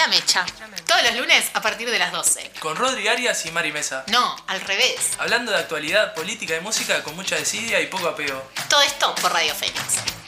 [0.00, 0.46] La Mecha.
[0.86, 2.52] Todos los lunes a partir de las 12.
[2.58, 4.02] Con Rodri Arias y Mari Mesa.
[4.06, 5.10] No, al revés.
[5.18, 8.42] Hablando de actualidad, política y música con mucha desidia y poco apego.
[8.70, 10.19] Todo esto por Radio Fénix.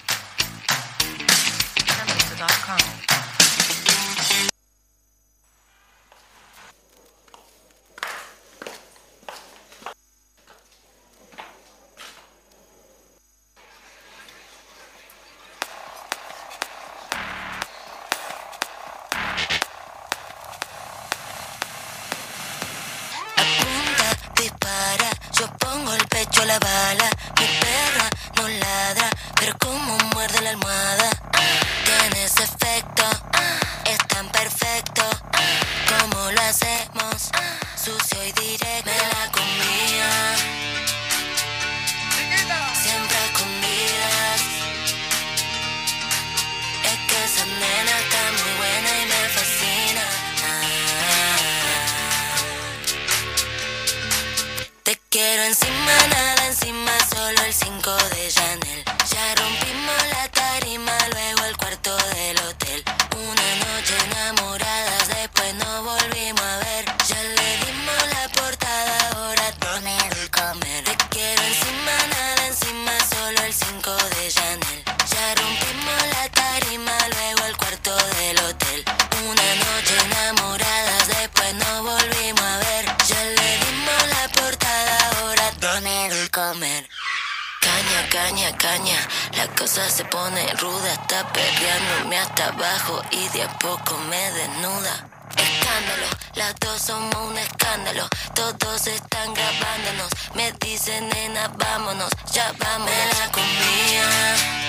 [93.10, 95.08] Y de a poco me desnuda.
[95.36, 96.06] Escándalo,
[96.36, 102.88] las dos somos un escándalo, todos están grabándonos, me dicen nena vámonos, ya vamos.
[102.88, 104.61] Me la comía,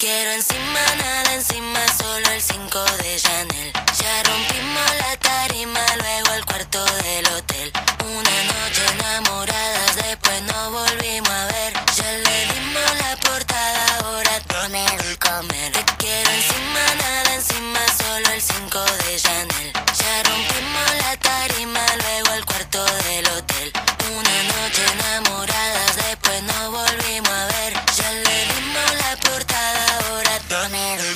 [0.00, 3.72] quiero encima, nada encima, solo el 5 de Chanel.
[4.00, 7.70] Ya rompimos la tarima, luego el cuarto del hotel.
[8.04, 11.72] Una noche enamoradas, después no volvimos a ver.
[11.96, 15.72] Ya le dimos la portada, ahora poner el comer.
[15.98, 19.72] Quiero encima, nada encima, solo el 5 de Chanel.
[20.00, 23.72] Ya rompimos la tarima, luego el cuarto del hotel.
[24.16, 26.89] Una noche enamoradas, después no volvimos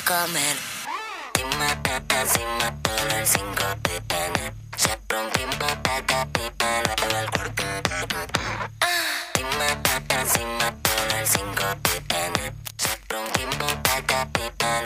[0.05, 0.55] comer.
[1.33, 1.81] Encima,
[2.21, 3.45] encima, solo el 5
[3.83, 4.53] de Chanel.
[4.77, 6.53] Ya rompimos la hotel.
[9.33, 9.67] Encima,
[10.09, 12.53] encima, solo el 5 de la
[13.07, 14.84] tarima,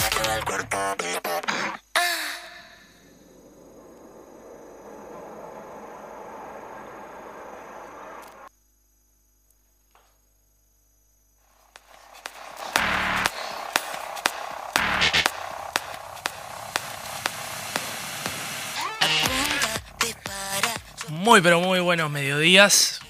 [21.29, 23.01] Muy pero muy buenos mediodías.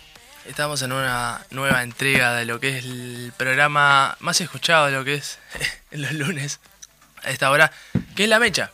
[0.45, 5.05] Estamos en una nueva entrega de lo que es el programa más escuchado de lo
[5.05, 5.39] que es
[5.91, 6.59] en los lunes
[7.23, 7.71] a esta hora,
[8.17, 8.71] que es La Mecha.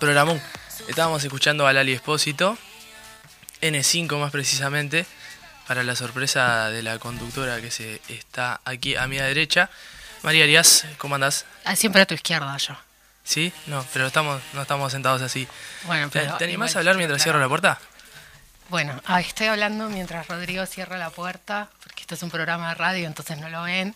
[0.00, 0.42] Programón.
[0.88, 2.58] Estábamos escuchando a Lali Espósito,
[3.62, 5.06] N5 más precisamente,
[5.68, 9.70] para la sorpresa de la conductora que se está aquí a mi derecha.
[10.22, 11.44] María Arias, ¿cómo andás?
[11.64, 12.74] Ah, Siempre a tu izquierda yo.
[13.22, 13.52] ¿Sí?
[13.66, 15.46] No, pero estamos, no estamos sentados así.
[15.84, 17.24] Bueno, ¿Te, pero te animás a hablar mientras claro.
[17.24, 17.78] cierro la puerta?
[18.68, 23.06] Bueno, estoy hablando mientras Rodrigo cierra la puerta, porque esto es un programa de radio,
[23.06, 23.94] entonces no lo ven.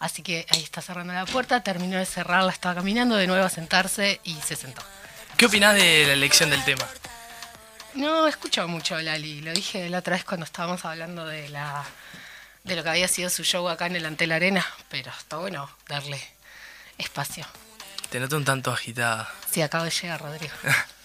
[0.00, 3.48] Así que ahí está cerrando la puerta, terminó de cerrarla, estaba caminando de nuevo a
[3.48, 4.82] sentarse y se sentó.
[5.36, 6.84] ¿Qué opinás de la elección del tema?
[7.94, 11.84] No escucho mucho Lali, lo dije la otra vez cuando estábamos hablando de la
[12.64, 15.70] de lo que había sido su show acá en el Antel Arena, pero está bueno
[15.88, 16.20] darle
[16.98, 17.46] espacio.
[18.10, 19.32] Te noto un tanto agitada.
[19.50, 20.54] Sí, acabo de llegar, Rodrigo.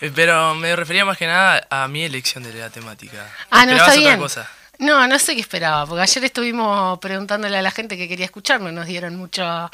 [0.00, 3.28] Eh, Pero me refería más que nada a mi elección de la temática.
[3.50, 4.18] Ah, no, está otra bien.
[4.18, 4.50] cosa.
[4.78, 8.72] No, no sé qué esperaba, porque ayer estuvimos preguntándole a la gente que quería escucharnos,
[8.74, 9.70] nos dieron mucho,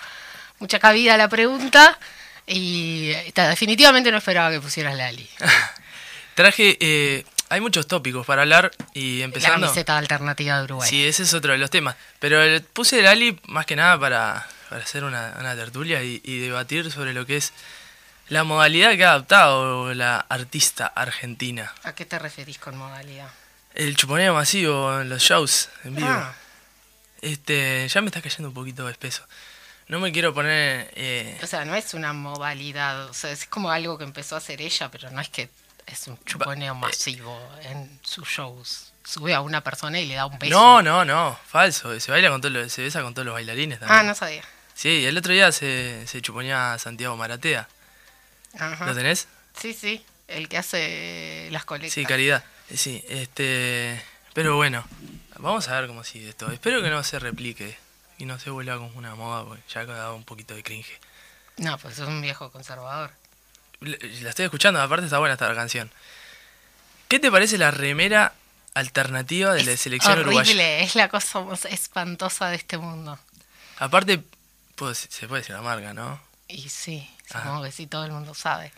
[0.61, 1.99] mucha cabida a la pregunta
[2.47, 5.29] y ta, definitivamente no esperaba que pusieras Lali.
[6.35, 9.67] Traje, eh, hay muchos tópicos para hablar y La empezando.
[9.67, 10.89] camiseta alternativa de Uruguay.
[10.89, 11.97] Sí, ese es otro de los temas.
[12.21, 12.39] Pero
[12.73, 16.91] puse el Ali más que nada para, para hacer una, una tertulia y, y debatir
[16.93, 17.53] sobre lo que es
[18.33, 21.73] la modalidad que ha adoptado la artista argentina.
[21.85, 23.29] ¿A qué te referís con modalidad?
[23.75, 26.09] El chuponeo masivo en los shows en vivo.
[26.11, 26.35] Ah,
[27.21, 29.23] Este, ya me está cayendo un poquito espeso.
[29.89, 30.91] No me quiero poner...
[30.97, 34.39] eh, o sea, no es una modalidad, o sea, es como algo que empezó a
[34.39, 35.51] hacer ella, pero no es que
[35.87, 38.93] es un chuponeo masivo en sus shows.
[39.05, 40.53] Sube a una persona y le da un beso.
[40.55, 41.99] No, no, no, falso.
[42.01, 43.99] Se baila con todos los- se besa con todos los bailarines también.
[44.01, 44.43] Ah, no sabía.
[44.75, 47.69] Sí, el otro día se, se chuponía a Santiago Maratea.
[48.59, 48.87] Ajá.
[48.87, 49.29] ¿Lo tenés?
[49.59, 51.95] Sí, sí, el que hace las colectas.
[51.95, 52.45] Sí, caridad.
[52.71, 54.03] Eh, Sí, este.
[54.35, 54.83] Pero bueno,
[55.39, 56.51] vamos a ver cómo sigue esto.
[56.51, 57.77] Espero que no se replique
[58.19, 60.99] y no se vuelva como una moda, porque ya ha dado un poquito de cringe.
[61.59, 63.11] No, pues es un viejo conservador.
[63.81, 65.91] La estoy escuchando, aparte está buena esta canción.
[67.09, 68.33] ¿Qué te parece la remera
[68.75, 70.79] alternativa de la selección horrible, uruguaya?
[70.79, 73.19] es la cosa más espantosa de este mundo.
[73.79, 74.23] Aparte,
[74.77, 76.21] pues, se puede decir la marca, ¿no?
[76.49, 77.41] Y sí, Ah.
[77.43, 78.73] supongo que sí, todo el mundo sabe.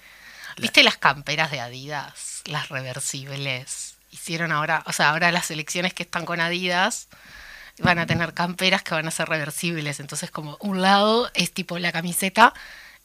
[0.56, 2.43] ¿Viste las camperas de Adidas?
[2.45, 3.95] Las reversibles.
[4.11, 7.09] Hicieron ahora, o sea, ahora las selecciones que están con Adidas
[7.79, 9.99] van a tener camperas que van a ser reversibles.
[9.99, 12.55] Entonces, como un lado es tipo la camiseta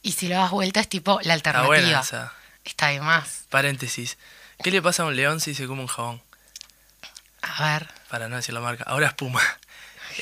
[0.02, 1.66] y si lo das vuelta es tipo la Está alternativa.
[1.66, 2.32] buena esa.
[2.64, 3.44] Está de más.
[3.50, 4.16] Paréntesis.
[4.62, 6.22] ¿Qué le pasa a un león si se come un jabón?
[7.42, 8.84] A ver, Para no decir la marca.
[8.86, 9.40] Ahora es Puma.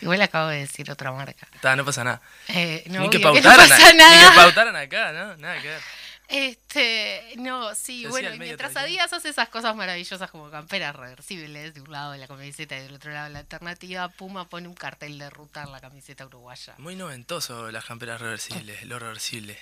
[0.00, 1.46] igual acabo de decir otra marca.
[1.54, 2.20] Está, no pasa nada.
[2.48, 4.30] Eh, no, ni, que obvio que no pautaran, pasa a- ni nada.
[4.30, 5.36] que pautaran acá, ¿no?
[5.36, 5.80] Nada que ver.
[6.26, 8.84] Este, no, sí, Se bueno, mientras tradicional.
[8.86, 12.94] Adidas hace esas cosas maravillosas como camperas reversibles, de un lado la camiseta y del
[12.94, 16.74] otro lado la alternativa, Puma pone un cartel de ruta en la camiseta uruguaya.
[16.78, 19.58] Muy noventoso las camperas reversibles, lo reversible.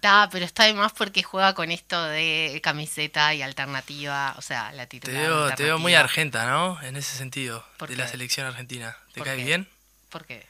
[0.00, 4.72] Está, pero está de más porque juega con esto de camiseta y alternativa, o sea,
[4.72, 5.20] la Te titular.
[5.20, 6.80] veo, te veo muy argenta, ¿no?
[6.80, 8.02] En ese sentido, ¿Por de qué?
[8.02, 8.96] la selección argentina.
[9.12, 9.44] ¿Te ¿Por cae qué?
[9.44, 9.68] bien?
[10.08, 10.46] ¿Por qué?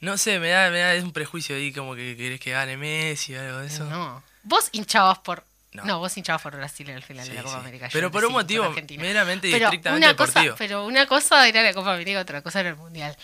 [0.00, 2.76] No sé, me da, me da es un prejuicio ahí como que querés que gane
[2.76, 3.84] Messi o algo de eso.
[3.86, 4.22] No.
[4.42, 5.44] Vos hinchabas por...
[5.72, 5.84] No.
[5.84, 5.98] No.
[6.00, 7.60] vos hinchabas por Brasil en el final Sí, de la Copa sí.
[7.60, 7.88] América.
[7.92, 10.56] Pero por un motivo meramente y Pero estrictamente una cosa, deportivo.
[10.58, 13.16] pero una cosa era la Copa América, otra cosa era el Mundial.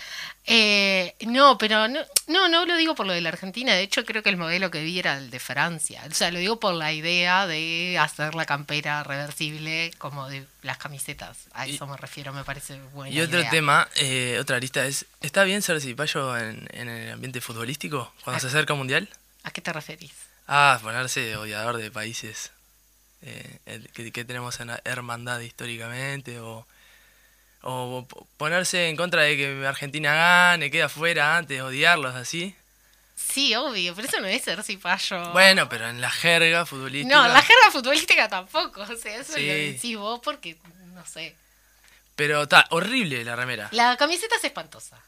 [0.47, 3.73] Eh, no, pero no, no, no lo digo por lo de la Argentina.
[3.73, 6.03] De hecho, creo que el modelo que vi era el de Francia.
[6.09, 10.79] O sea, lo digo por la idea de hacer la campera reversible como de las
[10.79, 11.37] camisetas.
[11.53, 13.51] A Y- eso me refiero, me parece buena Y otro idea.
[13.51, 18.39] tema, eh, otra lista es, ¿está bien ser cipayo en, en el ambiente futbolístico cuando
[18.41, 19.09] se acerca un mundial?
[19.43, 20.13] ¿A qué te referís?
[20.49, 22.53] Ah, ponerse odiador de países
[23.23, 26.67] eh, el- que, que tenemos en la hermandad históricamente o,
[27.63, 32.55] o po- ponerse en contra de que Argentina gane, queda afuera antes, odiarlos así.
[33.17, 35.33] Sí, obvio, pero eso no es ser cipayo.
[35.33, 37.17] Bueno, pero en la jerga futbolística.
[37.17, 38.83] No, la jerga futbolística tampoco.
[38.83, 39.47] O sea, eso Sí.
[39.47, 40.57] lo decís vos porque,
[40.95, 41.35] no sé.
[42.15, 43.69] Pero está horrible la remera.
[43.73, 44.99] La camiseta es espantosa.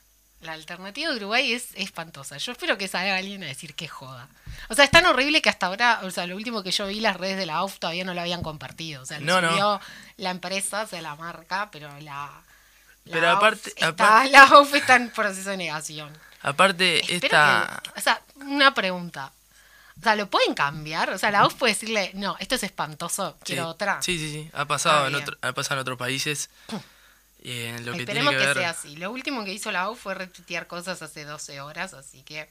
[0.40, 2.36] La alternativa de Uruguay es espantosa.
[2.38, 4.28] Yo espero que salga alguien a decir que joda.
[4.68, 7.00] O sea, es tan horrible que hasta ahora, o sea, lo último que yo vi,
[7.00, 9.02] las redes de la AUF todavía no lo habían compartido.
[9.02, 9.80] O sea, lo No, no.
[10.16, 12.30] la empresa, o sea, la marca, pero la.
[13.04, 16.16] la Pero AUF aparte- está, aparte- la AUF está en proceso de negación.
[16.42, 17.80] Aparte, Espero esta...
[17.82, 19.32] que- o sea, una pregunta.
[19.98, 21.10] O sea, ¿lo pueden cambiar?
[21.10, 24.00] O sea, la AUF puede decirle, no, esto es espantoso, quiero sí, otra.
[24.02, 24.50] Sí, sí, sí.
[24.54, 26.48] Ha pasado, Ah, en, otro- ha pasado en otros países.
[27.42, 28.56] Que tiene Esperemos que que, ver...
[28.56, 28.96] sea así.
[28.96, 32.48] Lo último que hizo la AUF fue retuitear cosas hace 12 horas, así que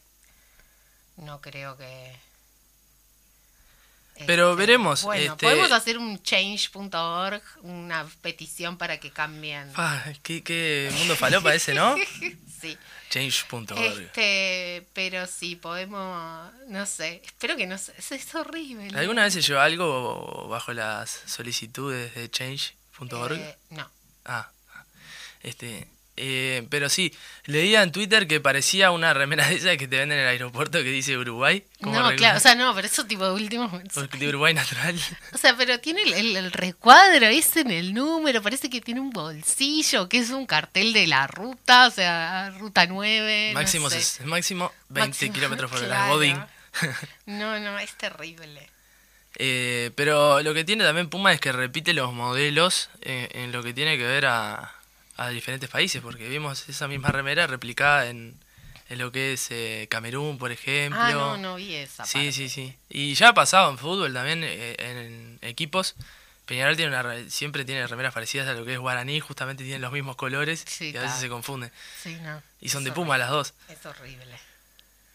[1.17, 2.15] no creo que...
[4.25, 9.71] Pero Este, veremos, Bueno, este- podemos hacer un change.org, una petición para que cambien.
[9.75, 11.95] Ah, qué, qué mundo falopa ese, ¿no?
[12.61, 12.75] sí.
[13.11, 13.79] Change.org.
[13.79, 18.97] Este, pero sí, podemos, no sé, espero que no sé, es, horrible.
[18.97, 23.33] ¿Alguna vez se llevó algo bajo las solicitudes de change.org?
[23.33, 23.87] Eh, no.
[24.25, 24.49] Ah.
[25.47, 25.87] Este.
[26.19, 27.13] eh, pero sí,
[27.45, 30.79] leía en Twitter que parecía una remera de esas que te venden en el aeropuerto
[30.79, 31.63] que dice Uruguay.
[31.81, 33.69] No, regla- claro, o sea, no, pero eso tipo de último...
[34.19, 34.99] de Uruguay natural.
[35.33, 38.99] O sea, pero tiene el, el- el recuadro ese en el número, parece que tiene
[38.99, 43.49] un bolsillo, que es un cartel de la ruta, o sea, ruta 9.
[43.53, 43.99] no máximo, sé.
[43.99, 46.07] ses- máximo 20 Máximo, kilómetros por hora.
[46.07, 46.37] Godín.
[47.25, 48.69] No, no, es terrible.
[49.39, 53.61] Eh, pero lo que tiene también Puma es que repite los modelos eh, en lo
[53.63, 54.73] que tiene que ver a,
[55.17, 58.35] a diferentes países, porque vimos esa misma remera replicada en,
[58.89, 60.99] en lo que es eh, Camerún, por ejemplo.
[61.01, 62.31] Ah, no, no vi esa Sí, parte.
[62.31, 62.75] sí, sí.
[62.89, 65.95] Y ya ha pasado en fútbol también, eh, en equipos.
[66.45, 69.81] Peñarol tiene una, re- siempre tiene remeras parecidas a lo que es Guaraní, justamente tienen
[69.81, 71.71] los mismos colores Sí, y a veces se confunden.
[72.01, 72.41] Sí, no.
[72.61, 73.53] Y son es de Puma las dos.
[73.67, 74.37] Es horrible.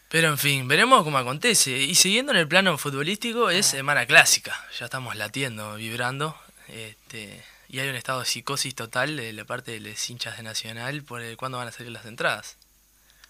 [0.09, 1.71] Pero en fin, veremos cómo acontece.
[1.71, 4.53] Y siguiendo en el plano futbolístico, es semana clásica.
[4.77, 6.37] Ya estamos latiendo, vibrando.
[6.67, 7.43] Este,
[7.73, 11.01] y hay un estado de psicosis total de la parte de los hinchas de Nacional
[11.03, 12.55] por el cuándo van a salir las entradas.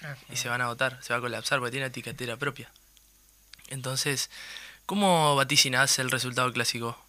[0.04, 0.18] Ajá.
[0.30, 2.70] Y se van a agotar, se va a colapsar porque tiene etiquetera propia.
[3.70, 4.30] Entonces,
[4.86, 7.02] ¿cómo vaticinás el resultado clásico?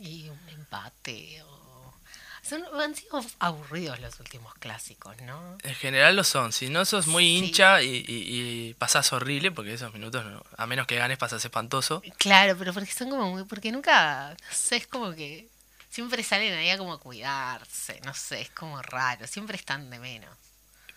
[0.00, 1.94] Y un empate o...
[2.42, 5.58] Son, han sido aburridos los últimos clásicos, ¿no?
[5.62, 6.52] En general lo son.
[6.54, 7.36] Si no sos muy Sí.
[7.44, 11.44] hincha y, y, y pasás horrible, porque esos minutos, no- a menos que ganes, pasás
[11.44, 12.00] espantoso.
[12.16, 15.46] Claro, pero porque son como muy, porque nunca, no sé, es como que
[15.90, 20.30] siempre salen ahí a como cuidarse, no sé, es como raro, siempre están de menos.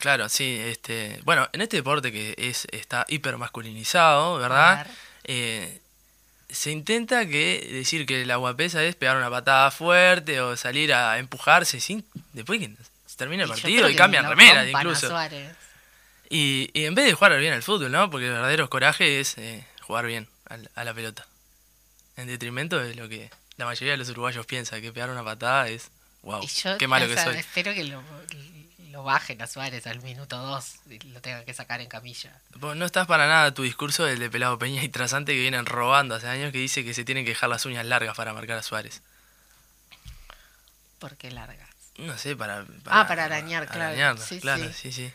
[0.02, 0.58] Claro, sí.
[0.60, 4.88] este Bueno, en este deporte que es está hiper masculinizado, ¿verdad?
[5.24, 5.80] Eh,
[6.50, 11.20] se intenta que decir que la guapesa es pegar una patada fuerte o salir a
[11.20, 15.16] empujarse sin después que se termina el Y partido y cambian remeras incluso.
[16.30, 18.10] Y, y en vez de jugar bien al fútbol, ¿no?
[18.10, 20.28] Porque el verdadero coraje es eh, jugar bien
[20.76, 21.28] a la pelota.
[22.18, 25.68] En detrimento de lo que la mayoría de los uruguayos piensa, que pegar una patada
[25.68, 25.90] es,
[26.24, 27.36] wow, yo qué malo o que soy.
[27.38, 28.02] espero que lo,
[28.92, 32.38] lo bajen a Suárez al minuto 2 y lo tengan que sacar en camilla.
[32.56, 35.66] Vos no estás para nada tu discurso del de Pelado Peña y Trasante que vienen
[35.66, 38.58] robando hace años que dice que se tienen que dejar las uñas largas para marcar
[38.58, 39.02] a Suárez.
[41.00, 41.70] Porque largas.
[41.98, 42.66] No sé, para...
[42.86, 43.84] Ah, para arañar, claro.
[43.86, 44.74] arañarla, Sí, claro, sí.
[44.74, 45.14] sí, sí.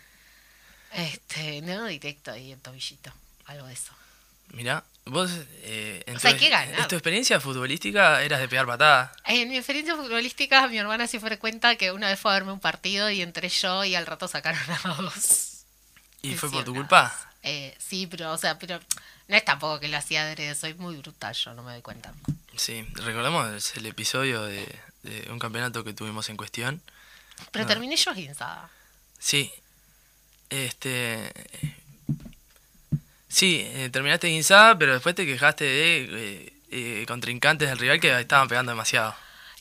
[0.92, 3.12] Este, no directo ahí en tobillito.
[3.46, 3.92] Algo de eso.
[4.52, 5.30] Mirá, vos
[5.62, 6.80] eh, en, O sea, tu, hay que ganar.
[6.80, 9.10] en tu experiencia futbolística eras de pegar patadas.
[9.24, 12.52] En mi experiencia futbolística, mi hermana sí fue cuenta que una vez fue a verme
[12.52, 15.64] un partido y entré yo y al rato sacaron a dos.
[16.22, 17.14] Y fue por tu culpa.
[17.42, 18.80] Eh, sí, pero, o sea, pero
[19.28, 22.12] no es tampoco que lo hacía adrede, soy muy brutal, yo no me doy cuenta.
[22.56, 24.66] Sí, recordemos el episodio de,
[25.04, 26.82] de un campeonato que tuvimos en cuestión.
[27.52, 27.68] Pero No.
[27.68, 28.68] terminé yo guinzada.
[29.18, 29.52] Sí.
[30.50, 31.32] Este.
[33.36, 38.18] Sí, eh, terminaste guinzada, pero después te quejaste de eh, eh, contrincantes del rival que
[38.18, 39.14] estaban pegando demasiado.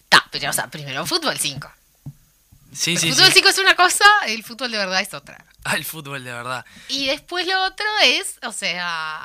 [0.08, 1.70] Ta, pero, o sea, primero fútbol 5.
[2.74, 3.34] Sí, el sí, fútbol sí.
[3.34, 5.44] 5 es una cosa, el fútbol de verdad es otra.
[5.65, 6.63] Ah, el fútbol de verdad.
[6.88, 9.20] Y después lo otro es, o sea,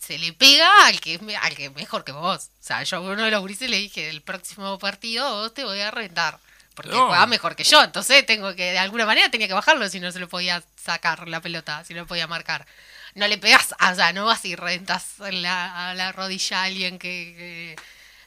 [0.00, 2.50] se le pega al que al que es mejor que vos.
[2.60, 5.64] O sea, yo a uno de los gurises le dije, el próximo partido vos te
[5.64, 6.38] voy a rentar.
[6.74, 7.06] Porque No.
[7.06, 7.82] juega mejor que yo.
[7.82, 11.26] Entonces tengo que, de alguna manera tenía que bajarlo si no se lo podía sacar
[11.28, 12.66] la pelota, si no lo podía marcar.
[13.14, 16.64] No le pegás, o sea, no vas y rentas en la, a la rodilla a
[16.64, 17.76] alguien que, que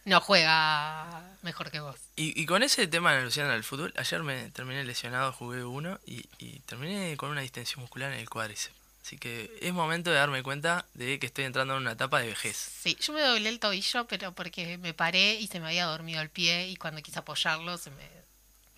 [0.06, 1.98] no juega mejor que vos.
[2.16, 6.00] Y, y con ese tema de alusión al fútbol, ayer me terminé lesionado, jugué uno
[6.06, 8.76] y, y terminé con una distensión muscular en el cuádriceps.
[9.04, 12.28] Así que es momento de darme cuenta de que estoy entrando en una etapa de
[12.28, 12.58] vejez.
[12.58, 16.22] Sí, yo me doblé el tobillo, pero porque me paré y se me había dormido
[16.22, 18.17] el pie y cuando quise apoyarlo se me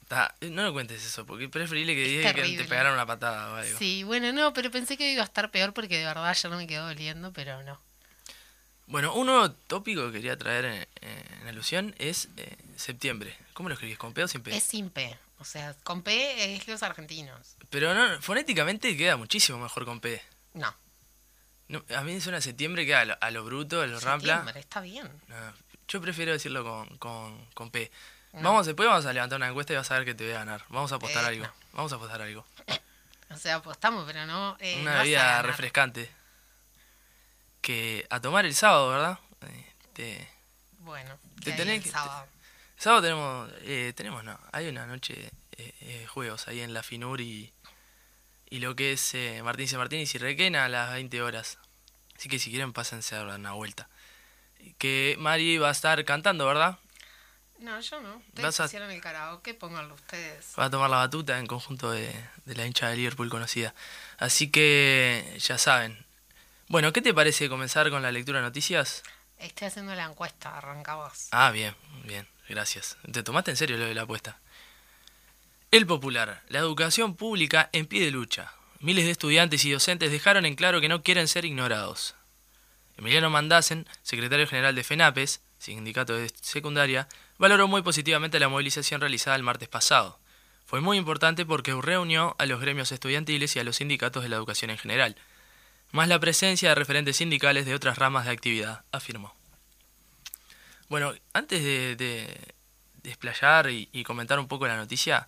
[0.10, 3.54] Ta, no lo cuentes eso, porque es preferible que digas que te pegaran una patada
[3.54, 3.78] o algo.
[3.78, 6.58] Sí, bueno, no, pero pensé que iba a estar peor porque de verdad ya no
[6.58, 7.80] me quedó doliendo, pero no.
[8.88, 10.88] Bueno, un nuevo tópico que quería traer en,
[11.42, 13.38] en alusión es eh, septiembre.
[13.54, 14.00] ¿Cómo lo escribís?
[14.00, 14.58] ¿Con P o sin P?
[14.58, 15.16] Es sin P.
[15.38, 17.56] O sea, con P es los argentinos.
[17.70, 20.20] Pero no, fonéticamente queda muchísimo mejor con P.
[20.56, 20.74] No.
[21.68, 24.38] No, a mí me suena septiembre, queda a lo, a lo bruto, a lo rampla.
[24.38, 25.08] Septiembre, está bien.
[25.28, 25.54] No,
[25.88, 27.92] yo prefiero decirlo con, con, con P.
[28.34, 28.42] No.
[28.50, 30.40] Vamos, después vamos a levantar una encuesta y vas a ver que te voy a
[30.40, 30.64] ganar.
[30.70, 31.46] Vamos a apostar Eh, algo.
[31.46, 31.54] no.
[31.74, 32.46] Vamos a apostar algo.
[33.32, 34.56] O sea, apostamos, pero no.
[34.60, 36.10] eh, una bebida refrescante.
[37.62, 39.20] Que a tomar el sábado, ¿verdad?
[40.80, 42.26] Bueno, Te tenés el que- sábado.
[42.78, 47.20] sábado tenemos, eh, tenemos no, hay una noche eh, eh, juegos ahí en la Finur
[47.22, 47.52] y,
[48.50, 49.78] y lo que es eh, Martín C.
[49.78, 51.58] Martínez y Requena a las 20 horas.
[52.16, 53.90] Así que si quieren pásense a dar una vuelta.
[54.78, 56.78] Que Mari va a estar cantando, ¿verdad?
[57.60, 58.22] No, yo no.
[58.36, 60.54] Ustedes hicieron el karaoke, pónganlo ustedes.
[60.58, 62.14] Va a tomar la batuta en conjunto de,
[62.46, 63.74] de la hincha de Liverpool conocida.
[64.18, 66.06] Así que ya saben.
[66.68, 69.04] Bueno, ¿qué te parece comenzar con la lectura de noticias?
[69.40, 71.28] Estoy haciendo la encuesta, arranca vos.
[71.32, 71.76] Ah, bien,
[72.06, 72.98] bien, gracias.
[73.12, 74.38] ¿Te tomaste en serio lo de la apuesta?
[75.72, 76.42] El Popular.
[76.48, 78.54] La educación pública en pie de lucha.
[78.80, 82.16] Miles de estudiantes y docentes dejaron en claro que no quieren ser ignorados.
[82.98, 87.08] Emiliano Mandasen, secretario general de FENAPES, sindicato de secundaria,
[87.40, 90.20] valoró muy positivamente la movilización realizada el martes pasado.
[90.66, 94.36] Fue muy importante porque reunió a los gremios estudiantiles y a los sindicatos de la
[94.36, 95.16] educación en general,
[95.92, 99.34] más la presencia de referentes sindicales de otras ramas de actividad, afirmó.
[100.90, 102.54] Bueno, antes de, de
[103.02, 105.28] desplayar y, comentar un poco la noticia,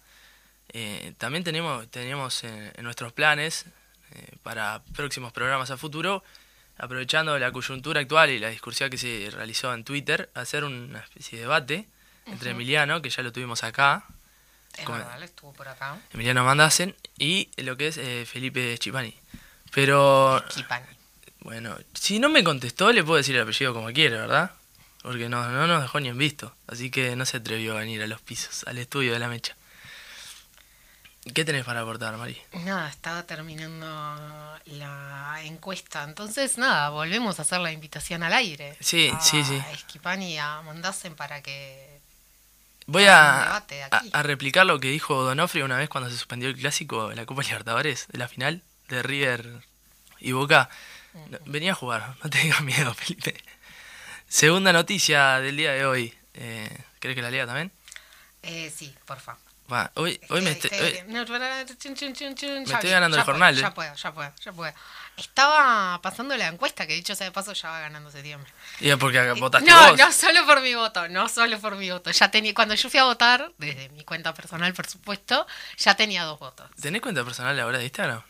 [0.69, 3.65] eh, también tenemos, tenemos en, nuestros planes
[4.11, 6.23] eh, para próximos programas a futuro,
[6.77, 11.37] aprovechando la coyuntura actual y la discusión que se realizó en Twitter, hacer una especie
[11.37, 11.87] de debate
[12.31, 14.05] entre Emiliano, que ya lo tuvimos acá,
[14.77, 15.97] Es él estuvo por acá.
[16.13, 19.13] Emiliano Mandasen, y lo que es eh, Felipe Chipani.
[19.73, 20.85] Pero, Kipani.
[21.41, 24.51] bueno, si no me contestó, le puedo decir el apellido como quiere, ¿verdad?
[25.01, 26.53] Porque no, no nos dejó ni en visto.
[26.67, 29.55] Así que no se atrevió a venir a los pisos, al estudio de la mecha.
[31.35, 32.41] ¿Qué tenés para aportar, Mari?
[32.65, 33.85] Nada, estaba terminando
[34.65, 36.03] la encuesta.
[36.03, 38.75] Entonces, nada, volvemos a hacer la invitación al aire.
[38.79, 39.61] Sí, a sí, sí.
[39.71, 42.00] Esquipani y a Mondasen para que
[42.87, 43.63] Voy un a,
[44.11, 47.25] a, replicar lo que dijo Donofrio una vez cuando se suspendió el clásico de la
[47.25, 49.61] Copa Libertadores, de la final de River
[50.19, 50.69] y Boca.
[51.45, 53.41] Venía a jugar, no tengas miedo, Felipe.
[54.27, 56.13] Segunda noticia del día de hoy.
[56.33, 56.69] Eh,
[56.99, 57.71] ¿Querés que la lea también?
[58.43, 59.37] Eh, sí, porfa.
[59.71, 61.03] Va, hoy, hoy me, Estoy- hoy-
[62.65, 63.71] ya ganando ya el puedo, jornal, Ya eh.
[63.71, 64.73] puedo, ya puedo, ya puedo.
[65.17, 68.51] Estaba pasando la encuesta, que dicho sea de paso ya va ganando septiembre.
[68.79, 69.99] Ya porque votaste no, vos.
[69.99, 72.09] no solo por mi voto, no solo por mi voto.
[72.11, 75.45] Ya tenía, cuando yo fui a votar, desde mi cuenta personal, por supuesto,
[75.77, 76.69] ya tenía dos votos.
[76.81, 78.21] ¿Tenés cuenta personal ahora de Instagram?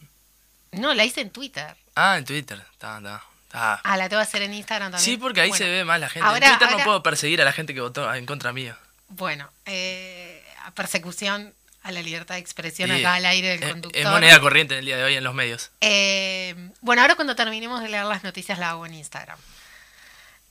[0.73, 1.75] No, la hice en Twitter.
[1.95, 2.61] Ah, en Twitter.
[2.73, 3.73] Está, está, está.
[3.83, 5.05] Ah, la tengo que hacer en Instagram también.
[5.05, 6.27] Sí, porque ahí Bueno, se ve más la gente.
[6.27, 8.75] ahora- en Twitter no puedo perseguir a la gente que votó en contra mío.
[9.09, 14.01] Bueno, eh, persecución a la libertad de expresión acá al aire del conductor.
[14.01, 15.71] Es moneda corriente en el día de hoy en los medios.
[15.81, 19.38] Eh, bueno, ahora cuando terminemos de leer las noticias la hago en Instagram.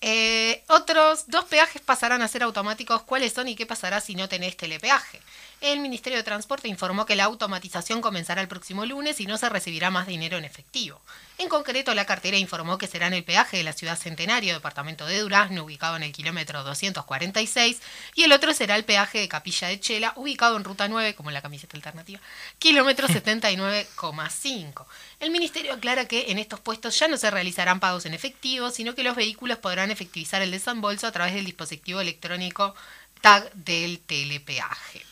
[0.02, 3.02] Eh, otros dos peajes pasarán a ser automáticos.
[3.02, 5.20] ¿Cuáles son y qué pasará si no tenés telepeaje?
[5.60, 9.50] El Ministerio de Transporte informó que la automatización comenzará el próximo lunes y no se
[9.50, 11.02] recibirá más dinero en efectivo.
[11.36, 15.04] En concreto, la cartera informó que será en el peaje de la ciudad Centenario, departamento
[15.04, 17.78] de Durazno, ubicado en el kilómetro 246,
[18.14, 21.30] y el otro será el peaje de Capilla de Chela, ubicado en ruta 9, como
[21.30, 22.20] la camiseta alternativa,
[22.58, 24.86] kilómetro 79,5.
[25.20, 28.94] El ministerio aclara que en estos puestos ya no se realizarán pagos en efectivo, sino
[28.94, 32.74] que los vehículos podrán efectivizar el desembolso a través del dispositivo electrónico
[33.20, 35.09] tag del telepeaje.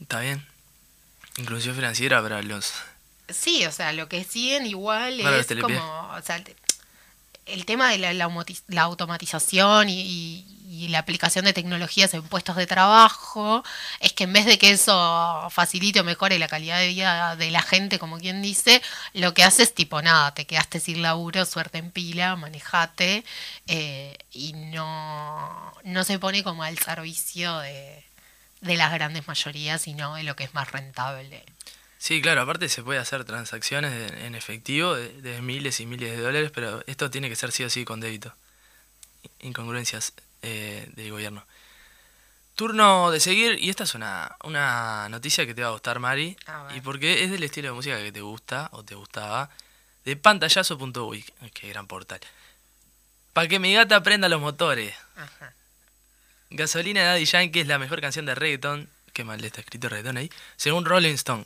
[0.00, 0.44] Está bien.
[1.38, 2.72] Inclusión financiera para los.
[3.28, 5.46] Sí, o sea, lo que siguen igual Para es
[5.78, 6.36] como, o sea,
[7.46, 12.12] el- tema de la, la automati- la automatización y, y- y la aplicación de tecnologías
[12.14, 13.64] en puestos de trabajo,
[14.00, 17.50] es que en vez de que eso facilite o mejore la calidad de vida de
[17.50, 18.82] la gente, como quien dice,
[19.14, 23.24] lo que hace es tipo nada, te quedaste sin laburo, suerte en pila, manejate,
[23.68, 28.04] eh, y no, no se pone como al servicio de,
[28.60, 31.44] de las grandes mayorías, sino de lo que es más rentable.
[31.98, 36.22] Sí, claro, aparte se puede hacer transacciones en efectivo de, de miles y miles de
[36.22, 38.32] dólares, pero esto tiene que ser sí o sí con débito.
[39.40, 41.44] Incongruencias eh, del gobierno.
[42.54, 46.36] Turno de seguir, y esta es una, una noticia que te va a gustar, Mari,
[46.46, 49.50] A y porque es del estilo de música que te gusta o te gustaba,
[50.04, 52.20] de pantallazo.uy, qué gran portal.
[53.32, 54.94] Para que mi gata prenda los motores.
[55.16, 55.52] Ajá.
[56.50, 58.88] Gasolina de Daddy Yankee es la mejor canción de reggaeton.
[59.12, 60.30] Qué mal está escrito reggaeton ahí.
[60.56, 61.44] Según Rolling Stone.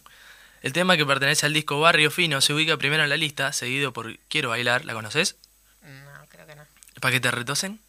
[0.62, 3.92] El tema que pertenece al disco Barrio Fino se ubica primero en la lista, seguido
[3.92, 4.84] por Quiero Bailar.
[4.84, 5.36] ¿La conoces?
[5.82, 6.66] No, creo que no.
[7.00, 7.80] ¿Para que te retosen?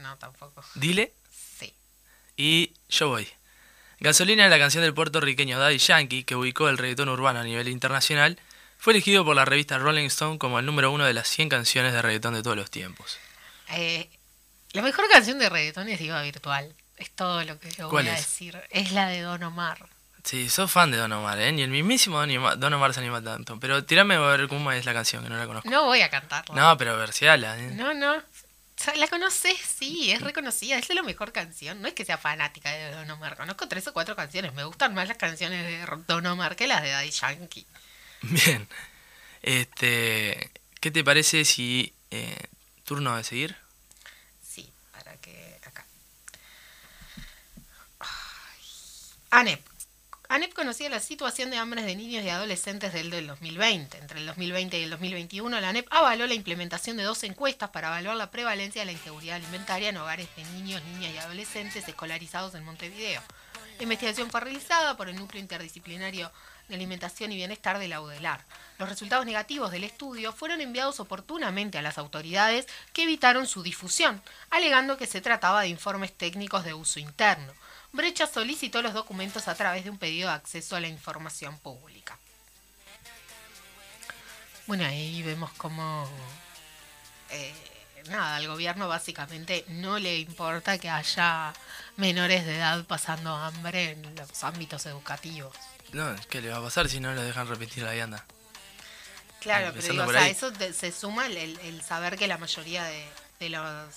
[0.00, 0.64] No, tampoco.
[0.74, 1.12] Dile.
[1.30, 1.72] Sí.
[2.36, 3.28] Y Yo Voy.
[4.00, 7.68] Gasolina es la canción del puertorriqueño Daddy Yankee, que ubicó el reggaetón urbano a nivel
[7.68, 8.38] internacional.
[8.78, 11.92] Fue elegido por la revista Rolling Stone como el número uno de las 100 canciones
[11.92, 13.18] de reggaetón de todos los tiempos.
[13.70, 14.10] Eh,
[14.76, 16.72] la mejor canción de reggaetón es Diva Virtual.
[16.96, 18.20] Es todo lo que yo voy ¿Cuál a es?
[18.20, 18.60] decir.
[18.70, 19.78] Es la de Don Omar.
[20.24, 21.52] Sí, sos fan de Don Omar, ¿eh?
[21.52, 23.58] Ni el mismísimo Don Omar, Don Omar se anima tanto.
[23.60, 25.68] Pero tirame a ver cómo es la canción, que no la conozco.
[25.70, 26.54] No voy a cantarla.
[26.54, 27.58] No, pero verseala.
[27.58, 27.70] ¿eh?
[27.72, 27.92] no.
[27.94, 28.22] no.
[28.96, 30.76] La conoces, sí, es reconocida.
[30.78, 31.80] Es la mejor canción.
[31.80, 33.36] No es que sea fanática de Don Omar.
[33.36, 34.52] Conozco tres o cuatro canciones.
[34.52, 37.66] Me gustan más las canciones de Don Omar que las de Daddy Yankee.
[38.22, 38.68] Bien.
[39.42, 41.94] Este, ¿Qué te parece si...
[42.10, 42.36] eh,
[42.84, 43.56] turno de seguir?
[44.46, 45.58] Sí, para que.
[45.64, 45.86] Acá.
[48.00, 48.08] Ay.
[49.36, 49.60] ANEP.
[50.30, 53.98] ANEP conocía la situación de hambre de niños y adolescentes del, del 2020.
[53.98, 57.88] Entre el 2020 y el 2021, la ANEP avaló la implementación de dos encuestas para
[57.88, 62.54] evaluar la prevalencia de la inseguridad alimentaria en hogares de niños, niñas y adolescentes escolarizados
[62.54, 63.20] en Montevideo.
[63.76, 66.32] La investigación fue realizada por el Núcleo Interdisciplinario
[66.68, 68.42] de Alimentación y Bienestar de la UDELAR.
[68.78, 74.22] Los resultados negativos del estudio fueron enviados oportunamente a las autoridades que evitaron su difusión,
[74.48, 77.52] alegando que se trataba de informes técnicos de uso interno.
[77.96, 82.16] Brecha solicitó los documentos a través de un pedido de acceso a la información pública.
[84.66, 86.08] Bueno, ahí vemos cómo
[87.30, 87.54] eh,
[88.08, 91.52] nada, al gobierno básicamente no le importa que haya
[91.96, 95.56] menores de edad pasando hambre en los ámbitos educativos.
[95.92, 98.24] No, ¿qué le va a pasar si no lo dejan repetir la vianda?
[99.40, 100.32] Claro, pero digo, o sea, ahí.
[100.32, 103.94] eso te- se suma el, el- el saber que la mayoría de, de los...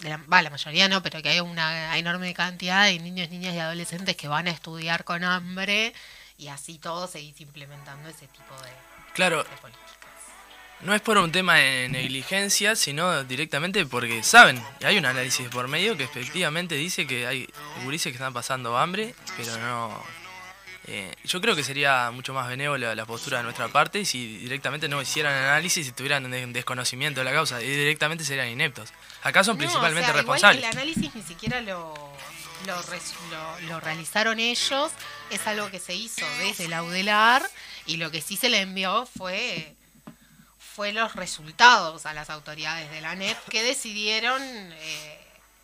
[0.00, 3.54] de la, va, la mayoría no, pero que hay una enorme cantidad de niños, niñas
[3.54, 5.92] y adolescentes que van a estudiar con hambre
[6.38, 8.70] y así todo seguís implementando ese tipo de,
[9.14, 9.86] Claro, de políticas.
[10.80, 15.68] no es por un tema de negligencia, sino directamente porque saben, hay un análisis por
[15.68, 17.46] medio que efectivamente dice que hay
[17.84, 20.02] gurises que están pasando hambre, pero no
[20.92, 24.88] Eh, yo creo que sería mucho más benévola la postura de nuestra parte si directamente
[24.88, 28.92] no hicieran análisis y tuvieran un desconocimiento de la causa y directamente serían ineptos.
[29.22, 30.64] Acá son No, principalmente o sea, igual responsables.
[30.64, 31.94] el análisis ni siquiera lo,
[32.66, 32.74] lo,
[33.30, 34.90] lo- lo realizaron ellos,
[35.30, 37.48] es algo que se hizo desde la UDELAR
[37.86, 39.74] y lo que sí se le envió fue,
[40.74, 45.19] fue los resultados a las autoridades de la NEP que decidieron eh,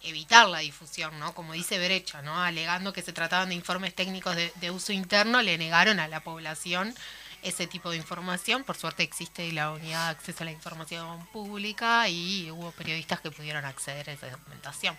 [0.06, 1.34] evitar la difusión, ¿no?
[1.34, 2.42] Como dice Brecha, ¿no?
[2.42, 6.94] Alegando que se trataban de informes técnicos de, uso interno, le negaron a la población
[7.42, 8.64] ese tipo de información.
[8.64, 13.30] Por suerte existe la unidad de acceso a la información pública y hubo periodistas que
[13.30, 14.96] pudieron acceder a esa documentación.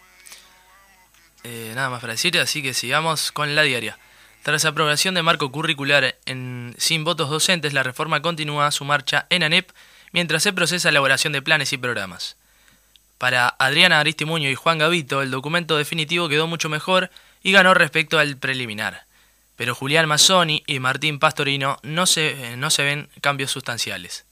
[1.44, 3.98] Eh, nada más para decir, así que sigamos con la diaria.
[4.44, 9.44] Tras aprobación de marco curricular en, sin votos docentes, la reforma continúa su marcha en
[9.44, 9.72] ANEP
[10.12, 12.38] mientras se procesa la elaboración de planes y programas.
[13.18, 17.10] Para Adriana Aristimuño y Juan Gavito, el documento definitivo quedó mucho mejor
[17.42, 19.06] y ganó respecto al preliminar.
[19.56, 24.26] Pero Julián Mazzoni y Martín Pastorino no se, eh, no se ven cambios sustanciales.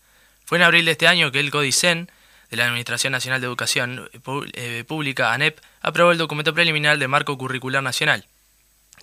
[0.46, 2.12] Fue en abril de este año que el CODICEN,
[2.52, 7.08] de la Administración Nacional de Educación Pu- eh, Pública, ANEP, aprobó el documento preliminar de
[7.08, 8.28] marco curricular nacional,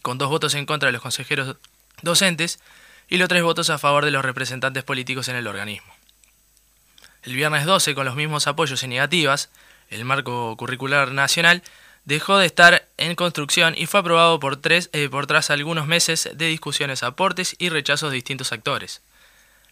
[0.02, 1.56] con dos votos en contra de los consejeros
[2.02, 2.60] docentes
[3.08, 5.92] y los tres votos a favor de los representantes políticos en el organismo.
[7.24, 9.50] El viernes 12, con los mismos apoyos y negativas,
[9.92, 11.62] el marco curricular nacional
[12.04, 16.30] dejó de estar en construcción y fue aprobado por, tres, eh, por tras algunos meses
[16.34, 19.02] de discusiones, aportes y rechazos de distintos actores.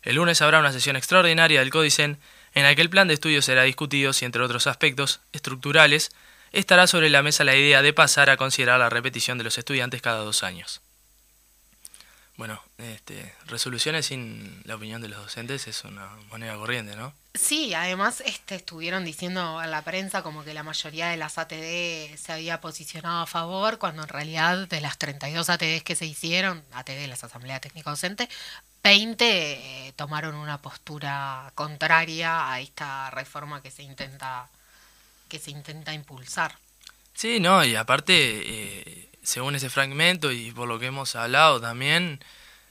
[0.03, 2.19] El lunes habrá una sesión extraordinaria del Códicen
[2.55, 6.11] en la que el plan de estudio será discutido y, entre otros aspectos estructurales,
[6.53, 10.03] estará sobre la mesa la idea de pasar a considerar la repetición de los estudiantes
[10.03, 10.81] cada dos años.
[12.37, 17.13] Bueno, este, resoluciones sin la opinión de los docentes es una moneda corriente, ¿no?
[17.35, 22.17] Sí, además este, estuvieron diciendo en la prensa como que la mayoría de las ATD
[22.17, 26.65] se había posicionado a favor, cuando en realidad de las 32 ATDs que se hicieron,
[26.73, 28.29] ATD, las Asambleas Técnica Docente,
[28.83, 34.49] 20 eh, tomaron una postura contraria a esta reforma que se intenta
[35.29, 36.57] que se intenta impulsar.
[37.15, 42.19] Sí, no, y aparte, eh, según ese fragmento y por lo que hemos hablado también,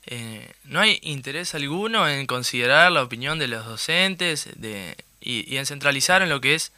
[0.05, 5.57] eh, no hay interés alguno en considerar la opinión de los docentes de, y, y
[5.57, 6.71] en centralizar en lo que es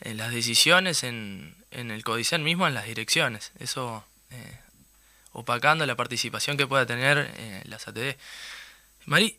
[0.00, 3.52] en las decisiones en, en el codicen mismo, en las direcciones.
[3.58, 4.58] Eso eh,
[5.32, 8.16] opacando la participación que pueda tener eh, las ATD.
[9.06, 9.38] Mari,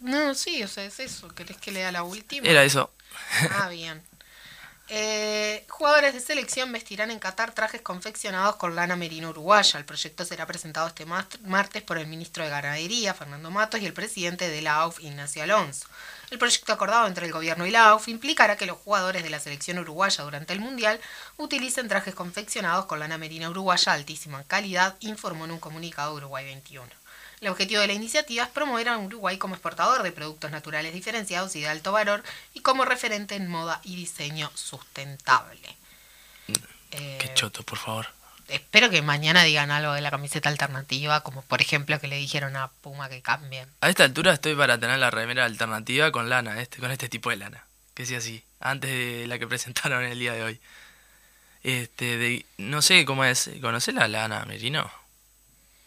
[0.00, 1.28] No, sí, o sea, es eso.
[1.34, 2.48] ¿Querés que lea la última?
[2.48, 2.90] era eso.
[3.50, 4.02] Ah, bien.
[4.92, 9.78] Eh, jugadores de selección vestirán en Qatar trajes confeccionados con lana merino uruguaya.
[9.78, 13.92] El proyecto será presentado este martes por el ministro de Ganadería, Fernando Matos, y el
[13.92, 15.86] presidente de la AUF, Ignacio Alonso.
[16.32, 19.38] El proyecto acordado entre el gobierno y la AUF implicará que los jugadores de la
[19.38, 21.00] selección uruguaya durante el Mundial
[21.36, 26.99] utilicen trajes confeccionados con lana merina uruguaya altísima calidad, informó en un comunicado Uruguay 21.
[27.40, 31.56] El objetivo de la iniciativa es promover a Uruguay como exportador de productos naturales diferenciados
[31.56, 32.22] y de alto valor
[32.52, 35.76] y como referente en moda y diseño sustentable.
[36.90, 38.08] Eh, Qué choto, por favor.
[38.48, 42.56] espero que mañana digan algo de la camiseta alternativa, como por ejemplo que le dijeron
[42.56, 43.66] a Puma que cambien.
[43.80, 47.30] A esta altura estoy para tener la remera alternativa con lana, este, con este tipo
[47.30, 47.64] de lana.
[47.94, 50.60] Que sea así, antes de la que presentaron el día de hoy.
[51.62, 53.50] Este, de, no sé cómo es.
[53.62, 54.90] ¿Conocés la lana, Merino?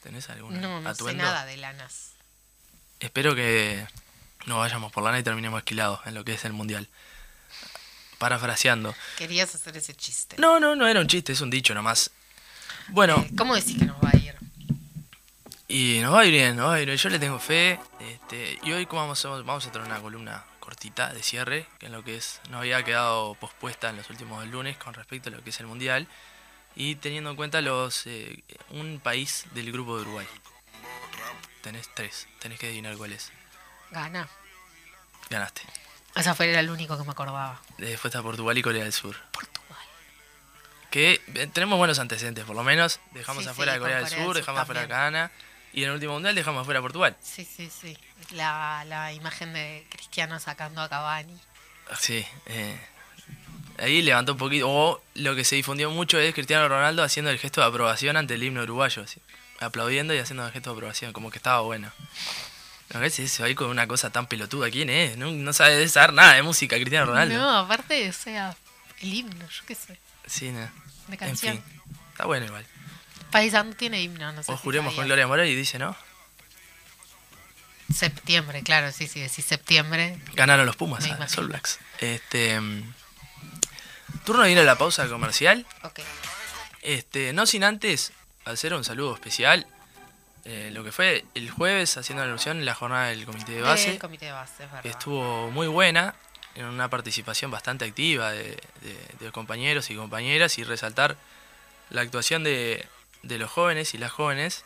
[0.03, 1.23] ¿Tenés alguna No, no sé atuendo?
[1.23, 2.11] nada de lanas.
[2.99, 3.87] Espero que
[4.45, 6.87] no vayamos por lana y terminemos esquilados en lo que es el mundial.
[8.17, 8.95] Parafraseando.
[9.17, 10.35] Querías hacer ese chiste.
[10.39, 12.11] No, no, no era un chiste, es un dicho nomás.
[12.89, 14.35] Bueno, Eh, ¿Cómo decís que nos va a ir?
[15.67, 16.97] Y nos va a ir bien, nos va a ir bien.
[16.97, 17.79] Yo le tengo fe.
[17.99, 21.87] Este, y hoy como vamos, a- vamos a tener una columna cortita de cierre, que
[21.87, 25.31] en lo que es nos había quedado pospuesta en los últimos lunes con respecto a
[25.33, 26.07] lo que es el Mundial.
[26.75, 30.27] Y teniendo en cuenta los eh, un país del grupo de Uruguay.
[31.61, 33.31] Tenés tres, tenés que adivinar cuál es.
[33.91, 34.27] Gana.
[35.29, 35.61] Ganaste.
[36.15, 37.61] Esa fue era el único que me acordaba.
[37.77, 39.15] Después está Portugal y Corea del Sur.
[39.31, 39.77] Portugal.
[40.91, 42.99] Que eh, tenemos buenos antecedentes, por lo menos.
[43.11, 45.13] Dejamos Sí, afuera sí, a Corea del Sur, dejamos afuera a también.
[45.13, 45.31] Ghana.
[45.73, 47.17] Y en el último Mundial dejamos afuera a Portugal.
[47.21, 47.97] Sí, sí, sí.
[48.31, 51.39] La, la imagen de Cristiano sacando a Cavani.
[51.99, 52.79] Sí, eh,
[53.77, 54.69] ahí levantó un poquito.
[54.69, 58.33] O lo que se difundió mucho es Cristiano Ronaldo haciendo el gesto de aprobación ante
[58.35, 59.19] el himno uruguayo, así,
[59.59, 61.91] aplaudiendo y haciendo el gesto de aprobación, como que estaba bueno.
[62.93, 65.17] A veces eso ahí con una cosa tan pelotuda, ¿quién es?
[65.17, 67.35] No, no sabe saber nada de música, Cristiano Ronaldo.
[67.35, 68.55] No, aparte, o sea,
[69.01, 69.97] el himno, yo qué sé.
[70.27, 70.59] Sí, no.
[70.59, 70.69] De
[71.09, 71.55] En canción.
[71.63, 71.81] fin,
[72.11, 72.65] está bueno igual.
[73.31, 74.51] Paisano tiene himno, no sé.
[74.51, 75.05] O si juremos con.
[75.05, 75.95] Gloria Moral y dice, ¿no?
[77.93, 80.17] Septiembre, claro, sí, sí, decís septiembre.
[80.35, 81.41] Ganaron los Pumas a imagino.
[81.41, 81.79] All Blacks.
[81.99, 82.93] Este, mm,
[84.25, 85.65] turno de ir a la pausa comercial.
[85.83, 85.99] Ok.
[86.81, 88.11] Este, no sin antes
[88.45, 89.65] hacer un saludo especial
[90.45, 93.91] eh, lo que fue el jueves, haciendo alusión en la jornada del comité de base,
[93.91, 94.81] El comité de base, es verdad.
[94.81, 96.15] que estuvo muy buena,
[96.55, 101.15] en una participación bastante activa de, de- de compañeros y compañeras, y resaltar
[101.89, 102.85] la actuación de,
[103.21, 104.65] de los jóvenes y las jóvenes.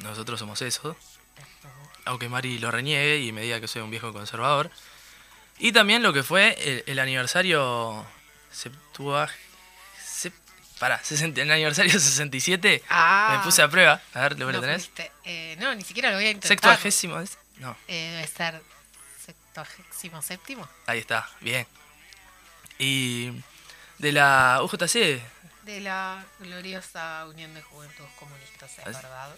[0.00, 0.96] Nosotros somos eso,
[2.06, 4.70] aunque Mari lo reniegue y me diga que soy un viejo conservador.
[5.58, 8.06] Y también lo que fue el, el aniversario
[8.52, 9.30] septua-
[10.04, 10.32] sep-
[10.78, 12.82] pará, 60 el aniversario 67.
[12.88, 13.36] Ah.
[13.38, 14.00] me puse a prueba.
[14.14, 14.90] A ver, ¿lo No tenés?
[15.24, 16.48] Eh, no, ni siquiera lo voy a intentar.
[16.48, 17.20] Sextuagésimo.
[17.20, 17.38] ¿es?
[17.58, 18.62] No, Eh, debe ser
[19.24, 20.68] septuagésimo séptimo.
[20.86, 21.66] ahí está, bien.
[22.78, 23.30] Y
[23.98, 25.22] de la UJC,
[25.64, 29.36] De la gloriosa Unión de Juventudes Comunistas, es verdad.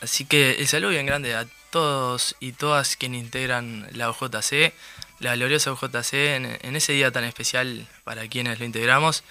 [0.00, 4.72] Así que el saludo bien grande a todos y todas quienes integran la UJC,
[5.20, 9.22] la gloriosa UJC, en, ese día tan especial para quienes lo integramos.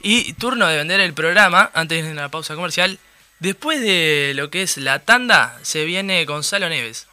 [0.00, 2.98] Y turno de vender el programa antes de la pausa comercial.
[3.40, 7.08] Después de lo que es la tanda, se viene Gonzalo Neves.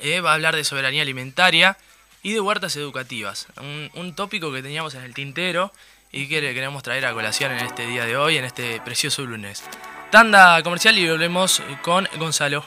[0.00, 1.78] Eh, va a hablar de soberanía alimentaria
[2.22, 3.46] y de huertas educativas.
[3.58, 5.72] Un, un tópico que teníamos en el tintero
[6.12, 9.24] y que le queremos traer a colación en este día de hoy, en este precioso
[9.24, 9.62] lunes.
[10.10, 12.66] Tanda comercial y volvemos con Gonzalo.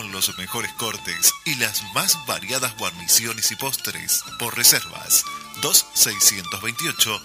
[0.00, 4.24] con los mejores cortes y las más variadas guarniciones y postres.
[4.38, 5.26] Por reservas,
[5.60, 7.20] 2628-4771.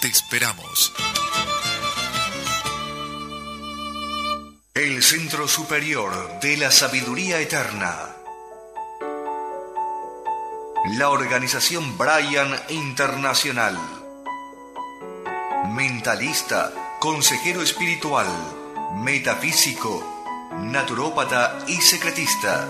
[0.00, 0.94] Te esperamos.
[4.72, 8.16] El Centro Superior de la Sabiduría Eterna.
[10.96, 13.78] La organización Brian Internacional.
[15.74, 18.26] Mentalista, consejero espiritual,
[18.94, 20.17] metafísico,
[20.52, 22.66] naturópata y secretista.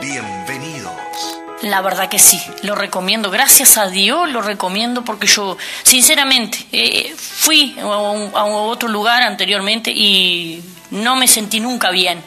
[0.00, 0.92] Bienvenidos.
[1.62, 3.30] La verdad que sí, lo recomiendo.
[3.30, 10.62] Gracias a Dios lo recomiendo porque yo, sinceramente, eh, fui a, otro lugar anteriormente y
[10.90, 12.22] no me sentí nunca bien.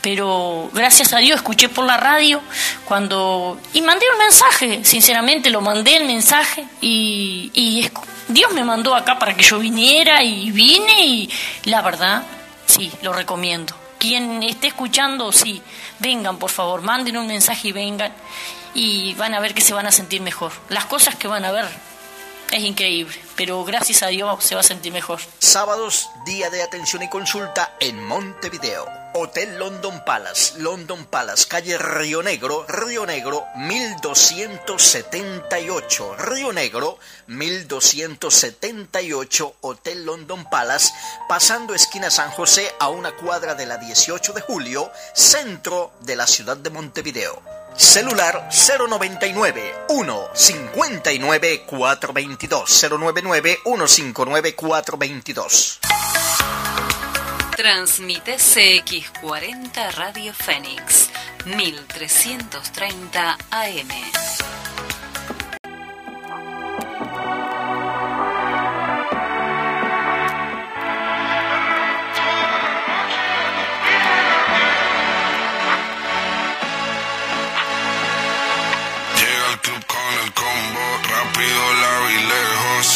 [0.00, 2.40] Pero gracias a Dios escuché por la radio
[2.86, 3.60] cuando...
[3.74, 8.94] Y mandé un mensaje, sinceramente lo mandé el mensaje y, y escu- Dios me mandó
[8.94, 11.30] acá para que yo viniera y vine y
[11.64, 12.22] la verdad,
[12.66, 13.74] sí, lo recomiendo.
[13.98, 15.60] Quien esté escuchando, sí,
[15.98, 18.12] vengan por favor, manden un mensaje y vengan
[18.74, 20.52] y van a ver que se van a sentir mejor.
[20.68, 21.66] Las cosas que van a ver
[22.50, 25.18] es increíble, pero gracias a Dios se va a sentir mejor.
[25.38, 28.86] Sábados, día de atención y consulta en Montevideo.
[29.12, 40.06] Hotel London Palace, London Palace, calle Río Negro, Río Negro 1278, Río Negro 1278, Hotel
[40.06, 40.92] London Palace,
[41.28, 46.28] pasando esquina San José a una cuadra de la 18 de julio, centro de la
[46.28, 47.59] ciudad de Montevideo.
[47.76, 55.80] Celular 099 159 422 099 159 422
[57.56, 61.10] Transmite CX40 Radio Fénix
[61.44, 64.59] 1330 AM.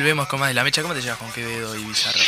[0.00, 0.80] Volvemos con más de la mecha.
[0.80, 2.18] ¿Cómo te llevas con Quevedo y Bizarro?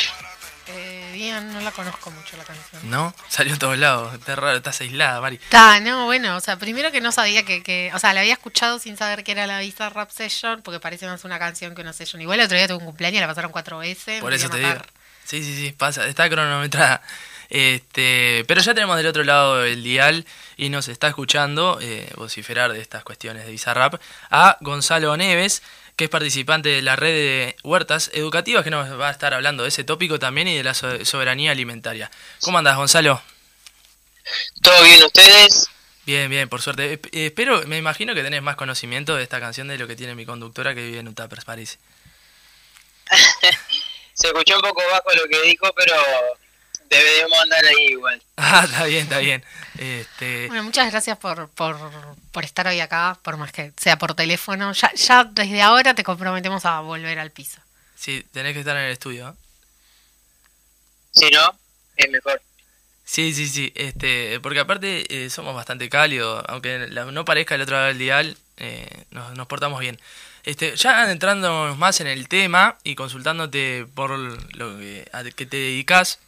[0.67, 2.91] Eh, bien, no la conozco mucho la canción.
[2.91, 3.15] ¿No?
[3.31, 4.13] Salió en todos lados.
[4.13, 5.37] Está raro, estás aislada, Mari.
[5.37, 8.35] Está, no, bueno, o sea, primero que no sabía que, que, o sea, la había
[8.35, 11.81] escuchado sin saber que era la Visa Rap Session, porque parece más una canción que
[11.81, 12.21] una session.
[12.21, 14.21] Igual el otro día tuve un cumpleaños y la pasaron cuatro veces.
[14.21, 14.85] Por eso te a digo.
[15.25, 17.01] Sí, sí, sí, pasa, está cronometrada.
[17.49, 20.25] Este, pero ya tenemos del otro lado el dial
[20.57, 25.63] y nos está escuchando eh, vociferar de estas cuestiones de Bizarrap a Gonzalo Neves,
[25.97, 29.63] que es participante de la red de huertas educativas, que nos va a estar hablando
[29.63, 32.11] de ese tópico también y de la so- soberanía alimentaria.
[32.41, 33.23] ¿Cómo andas, Gonzalo?
[34.63, 35.69] ¿Todo bien ustedes?
[36.07, 36.95] Bien, bien, por suerte.
[36.95, 40.15] Eh, espero, me imagino que tenés más conocimiento de esta canción de lo que tiene
[40.15, 41.79] mi conductora que vive en Utah, parece.
[44.15, 45.95] Se escuchó un poco bajo lo que dijo, pero
[46.97, 48.23] debemos andar ahí igual.
[48.37, 49.45] Ah, está bien, está bien.
[49.79, 51.77] Este, Bueno, muchas gracias por, por,
[52.33, 54.73] por estar hoy acá, por más que sea por teléfono.
[54.73, 57.61] Ya, ya desde ahora te comprometemos a volver al piso.
[57.95, 59.29] sí, tenés que estar en el estudio.
[59.29, 59.33] ¿eh?
[61.13, 61.57] Si no,
[61.97, 62.43] es mejor.
[63.05, 67.63] Sí, sí, sí, este, porque aparte eh, somos bastante cálidos, aunque la- no parezca el
[67.63, 70.01] otro lado del dial, eh, nos, nos portamos bien.
[70.45, 75.57] Este, ya entrándonos más en el tema y consultándote por lo que, a qué te
[75.57, 76.19] dedicas,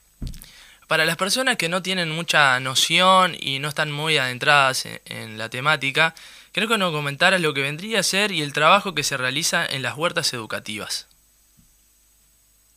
[0.87, 5.39] para las personas que no tienen mucha noción y no están muy adentradas en, en
[5.39, 6.15] la temática,
[6.53, 9.65] creo que nos comentaras lo que vendría a ser y el trabajo que se realiza
[9.67, 11.07] en las huertas educativas.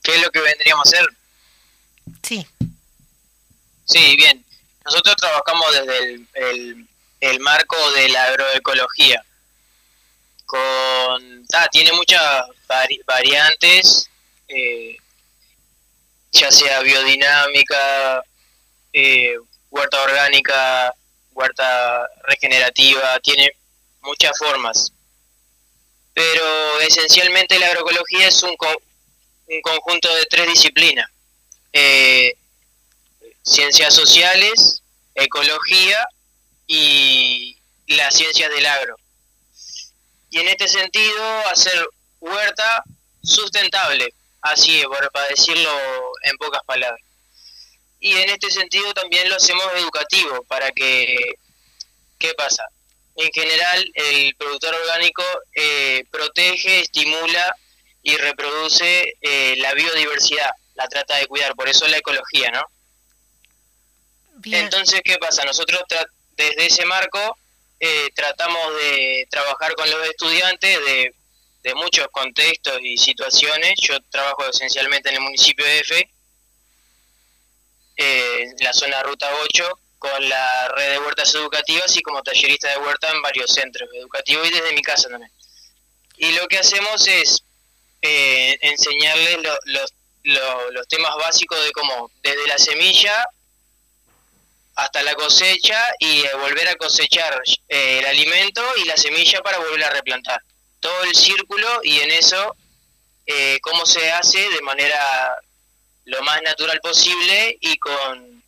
[0.04, 1.08] ¿Qué es lo que vendríamos a hacer?
[2.24, 2.48] Sí.
[3.86, 4.44] Sí, bien.
[4.86, 6.88] Nosotros trabajamos desde el, el-
[7.20, 9.24] el marco de la agroecología.
[10.46, 10.60] Con,
[11.56, 12.22] ah, tiene muchas
[12.70, 14.10] vari- variantes,
[14.48, 14.96] eh,
[16.40, 18.24] ya sea biodinámica,
[18.94, 19.36] eh,
[19.70, 20.94] huerta orgánica,
[21.32, 23.52] huerta regenerativa, tiene
[24.02, 24.92] muchas formas.
[26.14, 28.82] Pero esencialmente la agroecología es un, co-
[29.48, 31.10] un conjunto de tres disciplinas.
[31.74, 32.34] Eh,
[33.44, 34.82] ciencias sociales,
[35.16, 36.06] ecología
[36.66, 38.96] y las ciencias del agro.
[40.30, 41.88] Y en este sentido, hacer
[42.20, 42.84] huerta
[43.24, 44.14] sustentable,
[44.54, 45.70] así es, por- para decirlo
[46.24, 47.02] en pocas palabras.
[48.00, 51.34] Y en este sentido también lo hacemos educativo, para que,
[52.20, 52.64] ¿qué pasa?
[53.16, 55.24] En general, el productor orgánico
[55.56, 57.56] eh, protege, estimula
[58.04, 62.64] y reproduce eh, la biodiversidad, la trata de cuidar, por eso la ecología, ¿no?
[64.36, 64.66] Bien.
[64.66, 65.44] Entonces, ¿qué pasa?
[65.46, 65.82] Nosotros
[66.36, 67.38] desde ese marco
[67.80, 71.16] eh, tratamos de trabajar con los estudiantes de,
[71.68, 73.76] de muchos contextos y situaciones.
[73.82, 76.10] Yo trabajo esencialmente en el municipio de F,
[77.98, 82.70] eh, en la zona Ruta 8, con la red de huertas educativas y como tallerista
[82.70, 85.32] de huerta en varios centros educativos y desde mi casa también.
[86.18, 87.44] Y lo que hacemos es
[88.02, 89.94] eh, enseñarles lo- los,
[90.24, 93.26] lo- los temas básicos de cómo desde la semilla
[94.76, 99.58] hasta la cosecha y eh, volver a cosechar eh, el alimento y la semilla para
[99.58, 100.40] volver a replantar.
[100.80, 102.56] Todo el círculo y en eso
[103.26, 105.38] eh, cómo se hace de manera
[106.06, 108.44] lo más natural posible y con,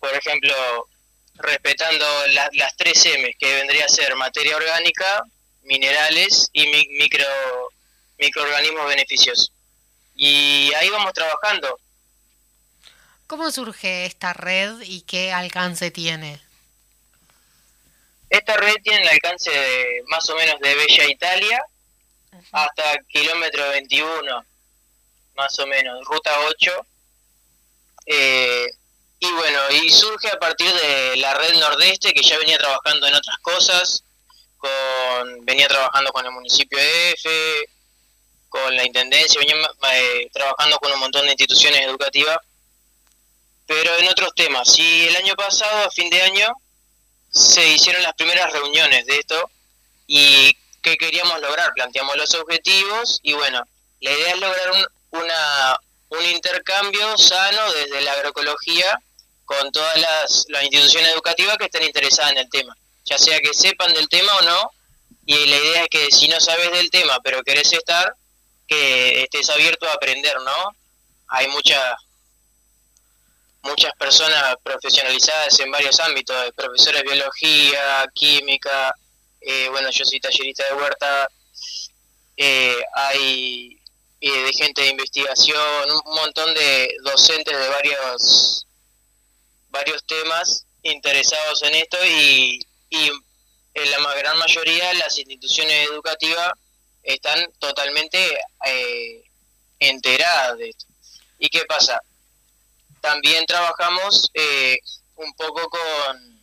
[0.00, 0.88] por ejemplo,
[1.34, 2.04] respetando
[2.52, 5.22] las tres M, que vendría a ser materia orgánica,
[5.62, 7.26] minerales y micro,
[8.18, 9.52] microorganismos beneficiosos.
[10.16, 11.78] Y ahí vamos trabajando.
[13.26, 16.40] ¿Cómo surge esta red y qué alcance tiene?
[18.36, 21.58] Esta red tiene el alcance de más o menos de Bella Italia
[22.52, 24.44] hasta kilómetro 21,
[25.36, 26.86] más o menos, ruta 8.
[28.04, 28.66] Eh,
[29.20, 33.14] y bueno, y surge a partir de la red nordeste que ya venía trabajando en
[33.14, 34.04] otras cosas,
[34.58, 37.30] con venía trabajando con el municipio de F,
[38.50, 39.56] con la intendencia, venía
[39.94, 42.36] eh, trabajando con un montón de instituciones educativas,
[43.64, 44.78] pero en otros temas.
[44.78, 46.52] Y el año pasado, a fin de año,
[47.36, 49.50] se hicieron las primeras reuniones de esto
[50.06, 53.62] y qué queríamos lograr, planteamos los objetivos y bueno,
[54.00, 55.78] la idea es lograr un, una,
[56.08, 58.98] un intercambio sano desde la agroecología
[59.44, 62.74] con todas las, las instituciones educativas que estén interesadas en el tema,
[63.04, 64.70] ya sea que sepan del tema o no,
[65.26, 68.14] y la idea es que si no sabes del tema pero querés estar,
[68.66, 70.74] que estés abierto a aprender, ¿no?
[71.28, 71.96] Hay muchas
[73.66, 78.94] muchas personas profesionalizadas en varios ámbitos, profesores de biología, química,
[79.40, 81.28] eh, bueno, yo soy tallerista de huerta,
[82.36, 83.80] eh, hay
[84.20, 88.66] eh, de gente de investigación, un montón de docentes de varios,
[89.68, 92.60] varios temas interesados en esto y,
[92.90, 93.10] y
[93.74, 96.52] en la gran mayoría las instituciones educativas
[97.02, 98.40] están totalmente
[99.78, 100.86] enteradas de esto.
[101.38, 102.00] ¿Y qué pasa?
[103.06, 104.32] También trabajamos
[105.14, 106.36] un poco con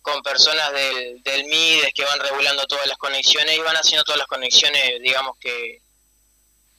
[0.00, 4.18] con personas del, del MIDES que van regulando todas las conexiones y van haciendo todas
[4.18, 5.82] las conexiones, digamos que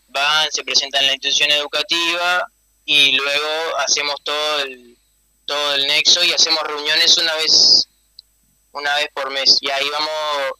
[0.07, 2.47] van, se presentan en la institución educativa
[2.85, 4.97] y luego hacemos todo el,
[5.45, 7.87] todo el nexo y hacemos reuniones una vez
[8.71, 9.57] una vez por mes.
[9.59, 10.53] Y ahí vamos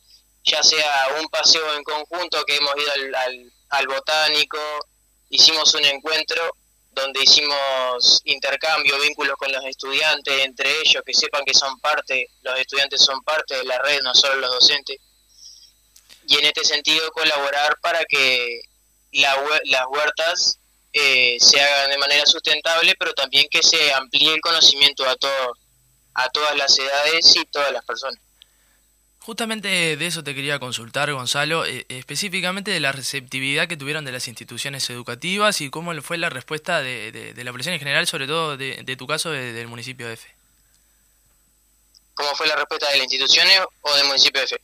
[0.44, 4.60] ya sea un paseo en conjunto que hemos ido al, al, al botánico
[5.30, 6.56] hicimos un encuentro
[6.92, 12.60] donde hicimos intercambio, vínculos con los estudiantes, entre ellos, que sepan que son parte, los
[12.60, 14.98] estudiantes son parte de la red, no solo los docentes.
[16.28, 18.62] Y en este sentido colaborar para que
[19.12, 19.36] las
[19.90, 20.60] huertas
[20.94, 25.54] eh, se hagan de manera sustentable, pero también que se amplíe el conocimiento a, todo,
[26.16, 28.20] a todas las edades y todas las personas.
[29.22, 34.14] Justamente de eso te quería consultar, Gonzalo, eh, específicamente de la receptividad que tuvieron de
[34.14, 38.56] las instituciones educativas y cómo fue la respuesta de, la población en general, sobre todo
[38.56, 40.28] de, tu caso del municipio de F.
[42.14, 44.62] ¿Cómo fue la respuesta de las instituciones o del municipio de F?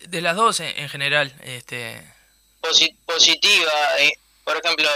[0.00, 1.34] De las dos en, general.
[1.42, 2.02] este
[3.06, 3.72] Positiva.
[3.98, 4.88] Eh, por ejemplo,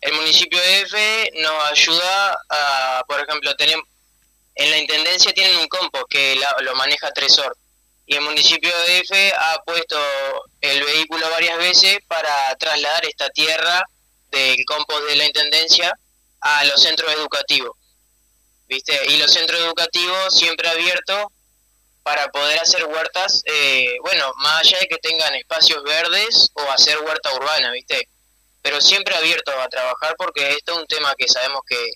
[0.00, 3.78] el municipio de F nos ayuda a, por ejemplo, tener,
[4.54, 7.56] en la intendencia tienen un compost que lo maneja Tresor
[8.06, 9.98] y el municipio de EFE ha puesto
[10.60, 13.82] el vehículo varias veces para trasladar esta tierra
[14.30, 15.98] del compost de la Intendencia
[16.40, 17.76] a los centros educativos.
[18.66, 18.98] ¿Viste?
[19.08, 21.26] Y los centros educativos siempre abiertos
[22.02, 26.98] para poder hacer huertas, eh, bueno, más allá de que tengan espacios verdes o hacer
[26.98, 28.08] huerta urbana, ¿viste?
[28.60, 31.92] Pero siempre abiertos a trabajar porque esto es un tema que sabemos que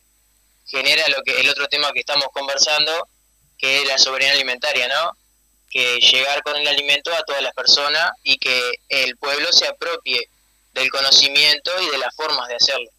[0.67, 3.07] genera lo que el otro tema que estamos conversando,
[3.59, 5.13] que es la soberanía alimentaria, ¿no?
[5.71, 10.29] Que llegar con el alimento a todas las personas y que el pueblo se apropie
[10.75, 12.91] del conocimiento y de las formas de hacerlo.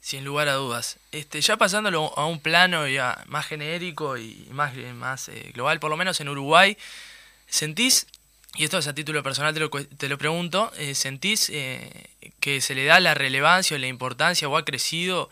[0.00, 0.96] Sin lugar a dudas.
[1.12, 5.90] Este, ya pasándolo a un plano ya más genérico y más, más eh, global, por
[5.90, 6.76] lo menos en Uruguay,
[7.46, 8.06] ¿sentís,
[8.56, 12.60] y esto es a título personal te lo, te lo pregunto, eh, ¿sentís eh, que
[12.60, 15.30] se le da la relevancia o la importancia o ha crecido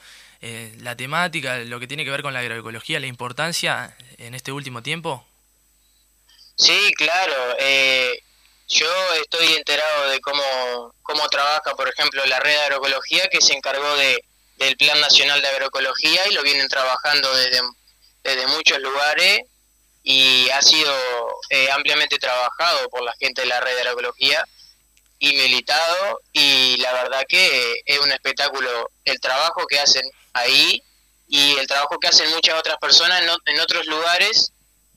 [0.79, 4.83] la temática, lo que tiene que ver con la agroecología, la importancia en este último
[4.83, 5.27] tiempo?
[6.61, 7.57] Sí, claro.
[7.59, 8.23] Eh,
[8.69, 13.55] yo estoy enterado de cómo, cómo trabaja, por ejemplo, la red de agroecología que se
[13.55, 14.23] encargó de,
[14.59, 17.61] del Plan Nacional de Agroecología y lo vienen trabajando desde,
[18.23, 19.41] desde muchos lugares
[20.03, 20.95] y ha sido
[21.49, 24.45] eh, ampliamente trabajado por la gente de la red de agroecología
[25.19, 30.83] y militado y la verdad que es un espectáculo el trabajo que hacen ahí
[31.27, 34.53] y el trabajo que hacen muchas otras personas en, en otros lugares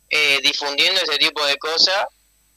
[0.09, 2.05] eh, difundiendo ese tipo de cosas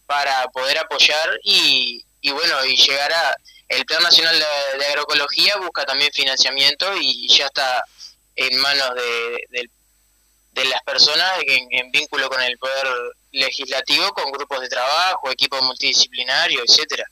[0.07, 3.37] para poder apoyar y, y bueno, y llegar a...
[3.69, 4.39] El Plan Nacional
[4.79, 7.85] de, Agroecología busca también financiamiento y ya está
[8.37, 9.69] en manos de,
[10.57, 12.87] de las personas en, vínculo con el poder
[13.31, 17.05] legislativo, con grupos de trabajo, equipos multidisciplinarios, etcétera.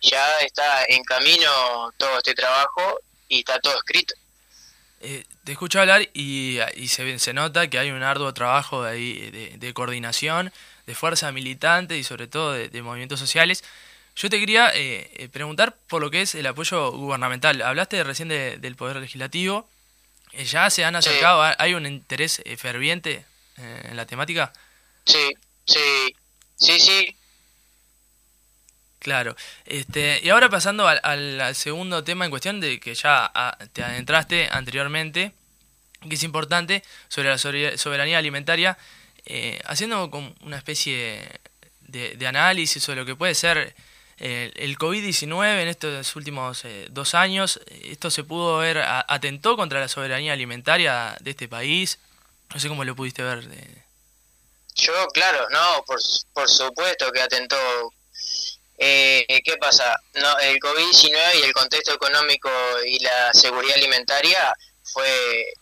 [0.00, 2.98] Ya está en camino todo este trabajo
[3.28, 4.14] y está todo escrito.
[5.00, 8.90] Eh, te escucho hablar y, y se, se, nota que hay un arduo trabajo de,
[8.90, 10.52] ahí, de, de coordinación,
[10.86, 13.62] de fuerza militante y sobre todo de, de movimientos sociales.
[14.16, 17.62] Yo te quería eh, eh, preguntar por lo que es el apoyo gubernamental.
[17.62, 19.68] Hablaste recién del Poder Legislativo.
[20.32, 21.46] Eh, ¿Ya se han acercado?
[21.46, 21.54] Sí.
[21.58, 23.24] ¿Hay un interés eh, ferviente
[23.56, 24.52] en la temática?
[25.04, 25.34] Sí,
[25.66, 26.16] sí,
[26.56, 27.16] sí, sí.
[29.08, 29.34] Claro.
[29.64, 33.82] Este, y ahora pasando al, al, segundo tema en cuestión de que ya ah, te
[33.82, 35.32] adentraste anteriormente,
[36.06, 38.76] que es importante, sobre la soberanía alimentaria,
[39.24, 41.40] eh, haciendo como una especie
[41.80, 43.74] de, análisis sobre lo que puede ser
[44.18, 47.60] el, el COVID-19 en estos últimos eh, dos años.
[47.84, 51.98] Esto se pudo ver, atentó contra la soberanía alimentaria de este país.
[52.52, 53.48] No sé cómo lo pudiste ver.
[53.48, 53.84] De...
[54.74, 55.98] Yo, claro, no, por,
[56.34, 57.56] por supuesto que atentó
[58.80, 60.00] eh, ¿Qué pasa?
[60.14, 62.48] No, el COVID-19 y el contexto económico
[62.86, 64.54] y la seguridad alimentaria
[64.84, 65.52] fue,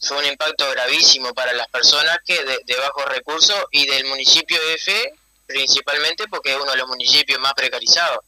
[0.00, 5.12] fue un impacto gravísimo para las personas que de, bajos recursos y del municipio F
[5.46, 8.24] principalmente porque es uno de los municipios más precarizados.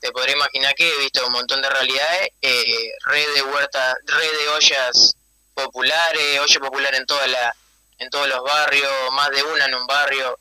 [0.00, 4.38] Te podré imaginar que he visto un montón de realidades, eh, red de huertas, red
[4.38, 5.16] de ollas
[5.52, 7.54] populares, olla popular en toda la,
[7.98, 10.38] en todos los barrios, más de una en un barrio.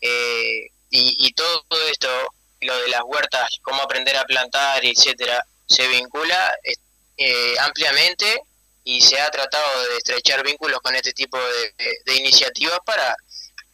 [0.00, 2.08] Eh, y, y, todo esto,
[2.60, 6.54] lo de las huertas, cómo aprender a plantar, etcétera, se vincula
[7.16, 8.42] eh, ampliamente
[8.84, 13.16] y se ha tratado de estrechar vínculos con este tipo de, iniciativas para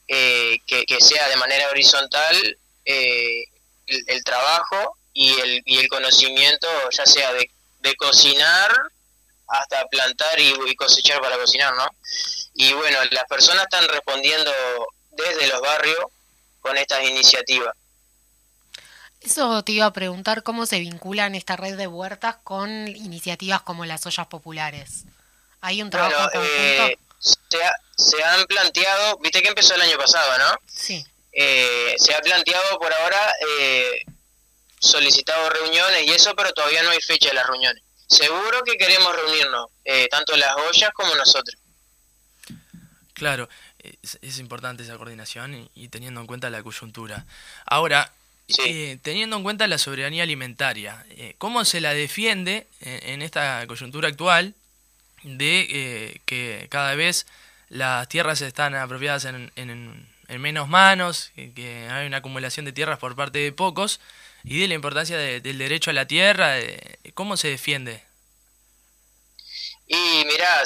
[0.09, 3.45] eh, que, sea de manera horizontal eh,
[3.87, 7.51] el, el, trabajo y el, y el conocimiento, ya sea de,
[7.81, 8.73] de cocinar
[9.49, 11.87] hasta plantar y, y cosechar para cocinar, ¿no?
[12.55, 14.51] Y bueno, las personas están respondiendo
[15.11, 16.07] desde los barrios
[16.63, 17.75] con estas iniciativas.
[19.21, 23.85] Eso te iba a preguntar cómo se vinculan esta red de huertas con iniciativas como
[23.85, 25.05] las ollas populares.
[25.61, 29.97] ¿Hay un trabajo bueno, eh, se, ha, se, han planteado, viste que empezó el año
[29.97, 30.59] pasado, ¿no?
[30.67, 31.05] Sí.
[31.33, 34.05] Eh, se ha planteado por ahora eh,
[34.81, 37.83] solicitado reuniones y eso, pero todavía no hay fecha de las reuniones.
[38.09, 41.57] Seguro que queremos reunirnos, eh, tanto las ollas como nosotros.
[43.15, 43.49] Claro,
[44.03, 47.27] es, es, importante esa coordinación y, y, teniendo en cuenta la coyuntura.
[47.67, 48.13] Ahora,
[48.49, 48.63] sí.
[48.65, 53.67] eh, teniendo en cuenta la soberanía alimentaria, eh, ¿cómo se la defiende en, en esta
[53.67, 54.55] coyuntura actual
[55.23, 57.27] de eh, que cada vez
[57.69, 62.99] las tierras están apropiadas en, en, en menos manos, que hay una acumulación de tierras
[62.99, 64.01] por parte de pocos,
[64.45, 66.51] y de la importancia de, del derecho a la tierra?
[66.51, 68.03] De, ¿Cómo se defiende?
[69.95, 70.63] Y mirá,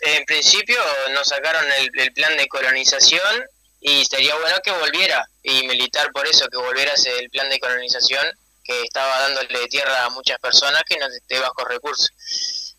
[0.00, 3.44] en principio nos sacaron el, el, plan de colonización
[3.78, 8.26] y sería bueno que volviera y militar por eso, que volviera el plan de colonización
[8.64, 12.08] que estaba dándole tierra a muchas personas que no de bajos recursos.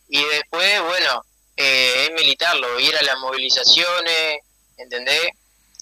[0.10, 1.24] Y después, bueno,
[1.56, 4.39] eh, es militarlo, ir a las movilizaciones,
[4.78, 5.30] ¿entendés?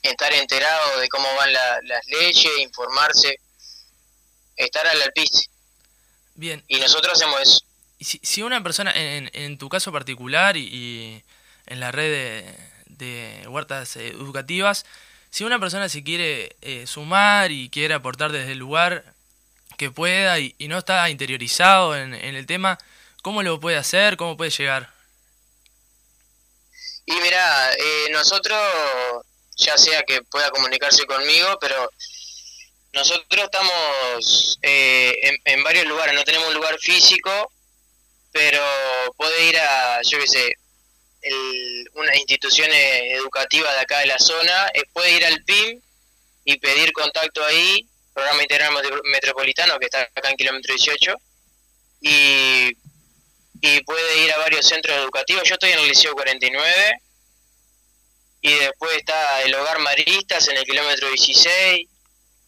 [0.04, 3.38] Estar enterado de cómo van la, las leyes, informarse,
[4.58, 5.46] estar al alpiste.
[6.36, 6.62] Bien.
[6.68, 7.69] Y nosotros hacemos eso
[8.00, 11.24] si, si una persona, en, en, tu caso particular y,
[11.66, 12.46] en la red
[12.88, 14.86] de, huertas educativas,
[15.30, 19.04] si una persona se quiere eh, sumar y quiere aportar desde el lugar
[19.78, 22.78] que pueda y, no está interiorizado en, en, el tema,
[23.22, 24.18] ¿cómo lo puede hacer?
[24.18, 24.92] ¿Cómo puede llegar?
[27.06, 28.60] Y mira, eh, nosotros,
[29.58, 31.90] ya sea que pueda comunicarse conmigo, pero
[32.94, 37.52] nosotros estamos eh, en, en varios lugares, no tenemos un lugar físico,
[38.32, 38.64] pero
[39.18, 40.54] puede ir a, yo qué sé,
[41.22, 45.82] el, una institución educativa de acá de la zona, eh, puede ir al PIM
[46.46, 48.74] y pedir contacto ahí, Programa Integral
[49.06, 51.14] Metropolitano, que está acá en kilómetro 18,
[52.02, 52.72] y,
[53.62, 55.44] y puede ir a varios centros educativos.
[55.48, 56.96] Yo estoy en el Liceo 49,
[58.42, 61.88] y después está el Hogar Maristas en el kilómetro 16,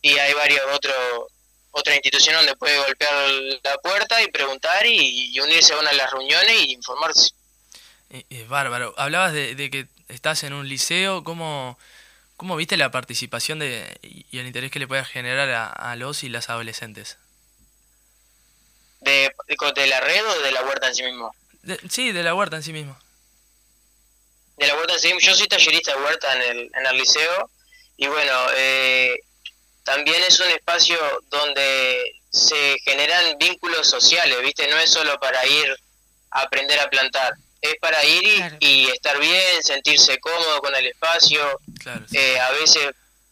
[0.03, 1.30] y hay varios otros
[1.71, 3.29] otra institución donde puede golpear
[3.63, 7.31] la puerta y preguntar y, y unirse a una de las reuniones y informarse.
[8.09, 8.93] Eh, bárbaro.
[8.97, 11.79] Hablabas de, de, que estás en un liceo, ¿cómo,
[12.35, 16.23] cómo viste la participación de, y el interés que le puede generar a, a los
[16.23, 17.17] y las adolescentes?
[18.99, 19.33] ¿De,
[19.75, 21.33] ¿De, la red o de la huerta en sí mismo?
[21.63, 22.97] De, sí, de la huerta en sí mismo.
[24.57, 25.21] De la huerta en sí mismo.
[25.21, 27.49] Yo soy tallerista de huerta en el, en el liceo
[27.95, 29.19] y bueno, eh,
[29.83, 30.97] también es un espacio
[31.29, 34.67] donde se generan vínculos sociales, ¿viste?
[34.67, 35.75] No es solo para ir
[36.31, 38.23] a aprender a plantar, es para ir
[38.59, 41.59] y, y estar bien, sentirse cómodo con el espacio.
[42.13, 42.89] Eh, a veces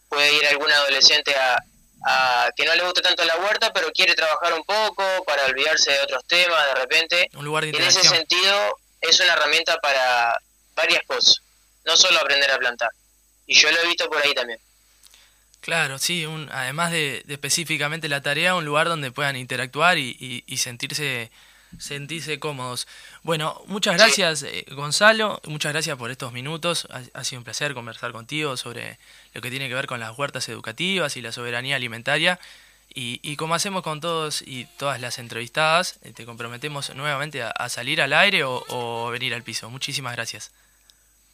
[0.08, 1.56] puede ir algún adolescente a,
[2.06, 5.92] a que no le gusta tanto la huerta, pero quiere trabajar un poco para olvidarse
[5.92, 7.30] de otros temas de repente.
[7.34, 10.38] Un lugar de Y en ese sentido es una herramienta para
[10.74, 11.40] varias cosas,
[11.84, 12.90] no solo aprender a plantar.
[13.46, 14.60] Y yo lo he visto por ahí también.
[15.60, 20.16] Claro, sí, un, además de, de específicamente la tarea, un lugar donde puedan interactuar y,
[20.18, 21.30] y- y sentirse
[21.78, 22.88] sentirse cómodos.
[23.22, 26.88] Bueno, muchas gracias eh, Gonzalo, muchas gracias por estos minutos.
[26.90, 28.98] Ha, ha sido un placer conversar contigo sobre
[29.34, 32.40] lo que tiene que ver con las huertas educativas y la soberanía alimentaria.
[32.92, 37.50] Y, y como hacemos con todos y todas las entrevistadas, eh, te comprometemos nuevamente a,
[37.50, 39.70] a salir al aire o, o venir al piso.
[39.70, 40.50] Muchísimas gracias.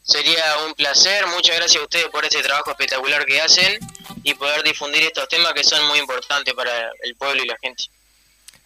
[0.07, 3.79] Sería un placer, muchas gracias a ustedes por este trabajo espectacular que hacen
[4.23, 7.85] y poder difundir estos temas que son muy importantes para el pueblo y la gente.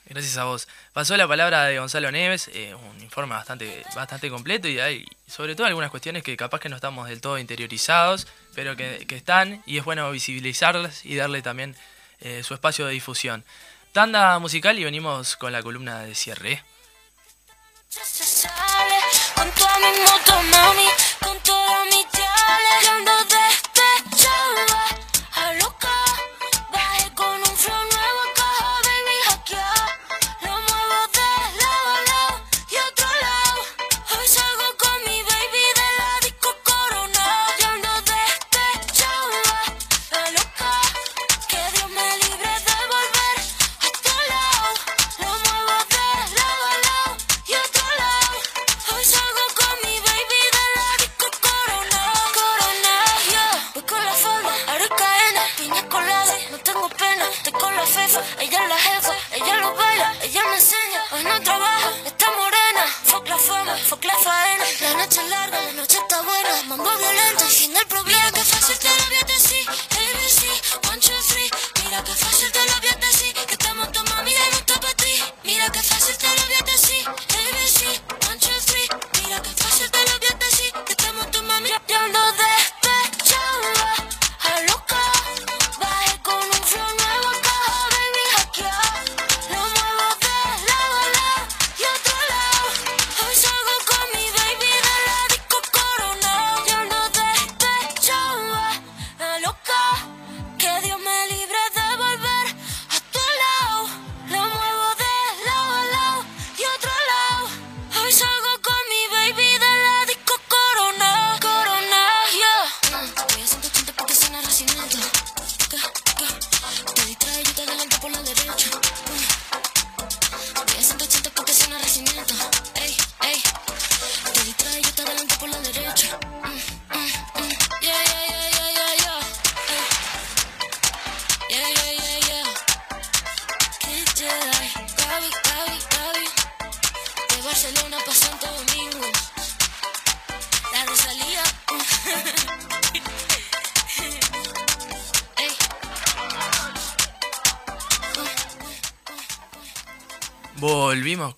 [0.05, 0.68] Gracias a vos.
[0.93, 5.55] Pasó la palabra de Gonzalo Neves, eh, un informe bastante, bastante completo y hay sobre
[5.55, 9.62] todo algunas cuestiones que capaz que no estamos del todo interiorizados, pero que, que están
[9.64, 11.74] y es bueno visibilizarlas y darle también
[12.20, 13.45] eh, su espacio de difusión.
[13.93, 16.62] Tanda musical y venimos con la columna de cierre.
[19.41, 20.88] Se sale con toda mi moto, mami,
[21.20, 21.99] con todos mis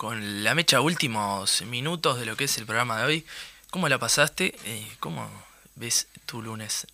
[0.02, 3.26] con la mecha últimos minutos de lo que es el programa de hoy.
[3.70, 4.52] ¿Cómo la pasaste?
[4.64, 5.30] Eh, ¿Cómo
[5.76, 6.88] ves tu lunes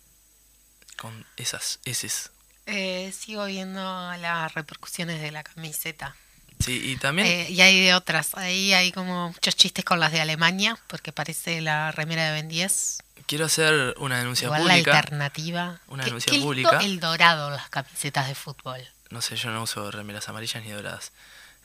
[0.95, 2.29] con esas heces?
[2.67, 3.81] Eh, sigo viendo
[4.17, 6.15] las repercusiones de la camiseta.
[6.59, 7.27] Sí, y también...
[7.27, 8.35] Eh, y hay de otras.
[8.35, 12.47] Ahí hay como muchos chistes con las de Alemania, porque parece la remera de Ben
[12.47, 12.99] 10.
[13.25, 14.99] Quiero hacer una denuncia Igual la pública.
[14.99, 15.81] alternativa.
[15.87, 16.77] Una ¿Qué- denuncia qué pública.
[16.81, 18.87] El dorado, las camisetas de fútbol.
[19.09, 21.11] No sé, yo no uso remeras amarillas ni doradas.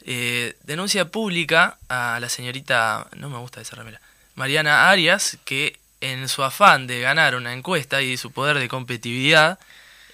[0.07, 4.01] Eh, denuncia pública a la señorita, no me gusta esa remera,
[4.35, 9.59] Mariana Arias, que en su afán de ganar una encuesta y su poder de competitividad,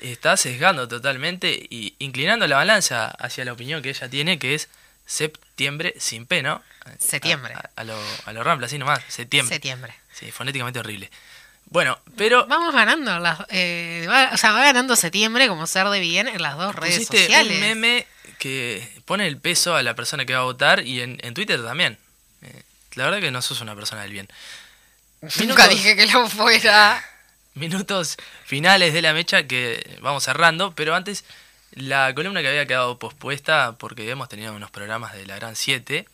[0.00, 4.68] está sesgando totalmente y inclinando la balanza hacia la opinión que ella tiene, que es
[5.06, 6.62] septiembre sin P, ¿no?
[6.98, 7.54] Septiembre.
[7.54, 9.54] A, a lo, a lo rampla, así nomás, septiembre.
[9.54, 9.94] Septiembre.
[10.12, 11.10] Sí, fonéticamente horrible.
[11.66, 16.00] Bueno, pero Vamos ganando, las, eh, va- o sea, va ganando septiembre como ser de
[16.00, 17.54] bien en las dos redes sociales.
[17.54, 18.06] un meme
[18.38, 21.60] que pone el peso a la persona que va a votar y en, en Twitter
[21.64, 21.98] también.
[22.42, 22.62] Eh,
[22.94, 24.28] la verdad que no sos una persona del bien.
[25.44, 27.04] Nunca dije que lo fuera.
[27.54, 31.24] Minutos finales de la mecha que vamos cerrando, pero antes
[31.72, 36.06] la columna que había quedado pospuesta porque hemos tenido unos programas de la Gran 7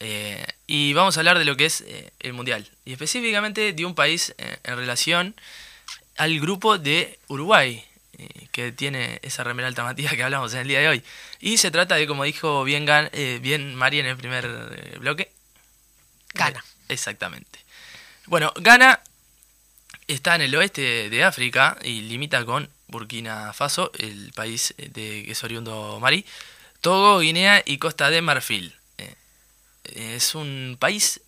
[0.00, 3.84] eh, y vamos a hablar de lo que es eh, el Mundial y específicamente de
[3.84, 5.36] un país eh, en relación
[6.16, 7.84] al grupo de Uruguay
[8.52, 11.02] que tiene esa remera alternativa que hablamos en el día de hoy
[11.40, 14.98] y se trata de como dijo bien, Gan- eh, bien Mari en el primer eh,
[14.98, 15.30] bloque
[16.34, 16.64] Gana.
[16.88, 17.58] Exactamente.
[18.26, 19.00] Bueno, Ghana
[20.06, 25.32] está en el oeste de África y limita con Burkina Faso, el país de que
[25.32, 26.24] es oriundo Mari,
[26.80, 28.74] Togo, Guinea y Costa de Marfil.
[28.98, 29.14] Eh,
[29.84, 31.20] es un país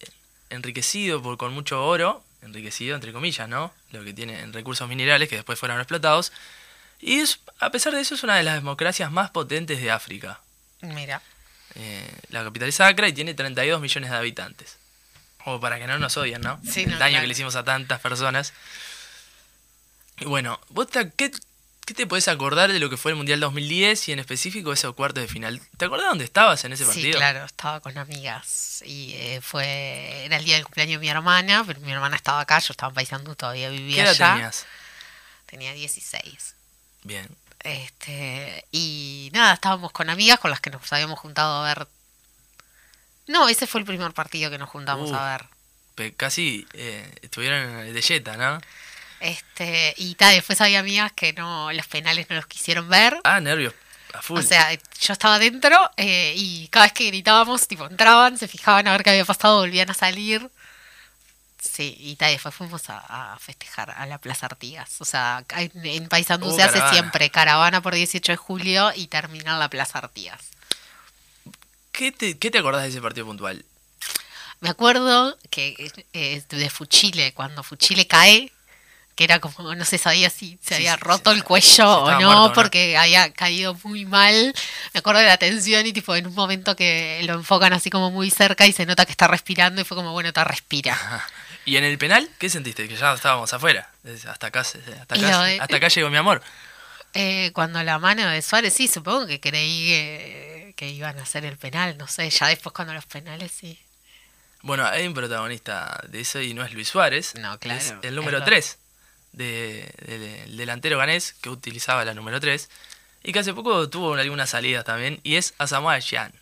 [0.51, 3.72] enriquecido por, con mucho oro, enriquecido entre comillas, ¿no?
[3.93, 6.32] Lo que tiene en recursos minerales que después fueron explotados.
[7.03, 10.40] Y es, a pesar de eso es una de las democracias más potentes de África.
[10.80, 11.20] Mira.
[11.74, 14.76] Eh, la capital es Accra y tiene 32 millones de habitantes.
[15.44, 16.61] O para que no nos odien, ¿no?
[16.64, 17.22] Sí, El no, daño claro.
[17.24, 18.53] que le hicimos a tantas personas.
[20.20, 21.32] Y bueno, ¿vos te- qué,
[21.84, 24.94] qué te podés acordar de lo que fue el Mundial 2010 y en específico esos
[24.94, 25.61] cuartos de final?
[25.78, 27.18] ¿Te acordás dónde estabas en ese Sí, partido?
[27.18, 31.64] claro, estaba con amigas y eh, fue era el día del cumpleaños de mi hermana,
[31.66, 34.32] pero mi hermana estaba acá, yo estaba en Paysandú, todavía ¿Qué vivía edad allá.
[34.34, 34.66] tenías?
[35.46, 36.55] Tenía 16.
[37.03, 37.28] Bien.
[37.61, 41.86] Este, y nada, estábamos con amigas con las que nos habíamos juntado a ver.
[43.28, 45.14] No, ese fue el primer partido que nos juntamos Uh.
[45.16, 46.12] a ver.
[46.16, 48.61] Casi eh, estuvieron en el de Jetta, ¿no?
[49.20, 53.20] Este, y tal, después había amigas que no, los penales no los quisieron ver.
[53.22, 53.74] Ah, nervios
[54.12, 54.38] a full.
[54.40, 58.88] O sea, yo estaba dentro eh, y cada vez que gritábamos, tipo, entraban, se fijaban
[58.88, 60.50] a ver qué había pasado, volvían a salir.
[61.62, 65.00] Sí, y tal, después fuimos a, a festejar a la Plaza Artigas.
[65.00, 69.52] O sea, en, Paysandú Uh, se hace siempre caravana por 18 de julio y termina
[69.52, 70.40] en la Plaza Artigas.
[71.92, 73.64] ¿Qué, te, ¿Qué te acordás de ese partido puntual?
[74.60, 78.50] Me acuerdo que eh, de Fuchile, cuando Fuchile cae,
[79.14, 82.20] que era como, no se sabía si se Sí, había roto el cuello o estaba
[82.20, 82.52] no, muerto, ¿no?
[82.54, 84.52] porque había caído muy mal.
[84.94, 88.10] Me acuerdo de la tensión y tipo en un momento que lo enfocan así como
[88.10, 90.98] muy cerca y se nota que está respirando y fue como, bueno, te respira.
[91.64, 92.28] ¿Y en el penal?
[92.38, 92.88] ¿Qué sentiste?
[92.88, 93.90] Que ya estábamos afuera.
[94.28, 94.78] Hasta acá, hasta
[95.14, 96.42] acá, hasta acá llegó mi amor.
[97.14, 101.44] Eh, cuando la mano de Suárez, sí, supongo que creí que, que iban a hacer
[101.44, 103.78] el penal, no sé, ya después cuando los penales, sí.
[104.62, 107.34] Bueno, hay un protagonista de eso y no es Luis Suárez.
[107.36, 108.46] No, claro, Es el número verdad.
[108.46, 108.78] 3
[109.32, 112.68] de, de- del delantero ganés que utilizaba la número 3
[113.24, 116.32] y que hace poco tuvo algunas salidas también y es Asamoah Gyan.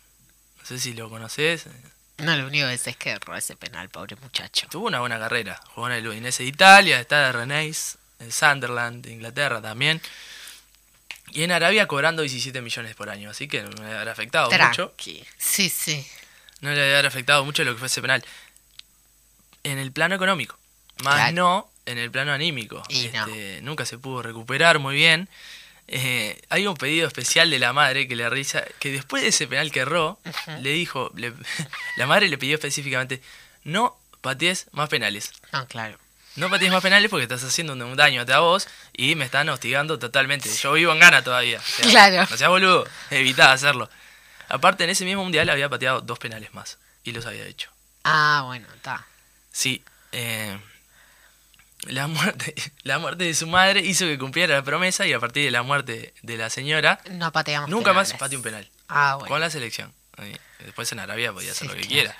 [0.61, 1.65] No sé si lo conoces.
[2.21, 4.67] No, lo único que sé es que erró ese penal, pobre muchacho.
[4.69, 5.59] Tuvo una buena carrera.
[5.73, 10.01] Jugó en el Udinese de Italia, está de Rennes, el Sunderland de Inglaterra también.
[11.31, 14.93] Y en Arabia cobrando 17 millones por año, así que no le habrá afectado mucho.
[15.37, 16.05] Sí, sí.
[16.59, 18.23] No le haber afectado mucho lo que fue ese penal.
[19.63, 20.57] En el plano económico.
[21.03, 21.33] Más Claro.
[21.33, 22.83] no en el plano anímico.
[22.89, 23.25] Y no.
[23.25, 25.27] Este, Nunca se pudo recuperar muy bien.
[25.87, 29.47] Eh, hay un pedido especial de la madre que le risa, que después de ese
[29.47, 30.19] penal que erró,
[30.61, 31.33] le dijo, le-
[31.97, 33.21] la madre le pidió específicamente,
[33.63, 35.31] no patees más penales.
[35.51, 35.97] No, claro.
[36.37, 39.99] No patees más penales porque estás haciendo un daño a vos y me están hostigando
[39.99, 40.49] totalmente.
[40.49, 41.59] Yo vivo en gana todavía.
[41.59, 42.27] O sea, Claro.
[42.31, 43.89] No seas boludo, evitá hacerlo.
[44.47, 47.69] Aparte, en ese mismo mundial había pateado dos penales más y los había hecho.
[48.05, 49.05] Ah, bueno, está.
[49.51, 50.57] Sí, eh,
[51.87, 52.53] la, muerte,
[52.83, 55.63] la muerte de su madre hizo que cumpliera la promesa y a partir de la
[55.63, 58.69] muerte de la señora, No pateamos nunca más pateó un penal.
[58.87, 59.29] Ah, bueno.
[59.29, 59.93] Con la selección.
[60.59, 61.91] Después en Arabia podía hacer Sí, lo que claro.
[61.93, 62.17] quiera.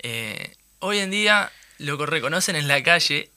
[0.00, 3.30] Eh, hoy en día lo reconocen en la calle,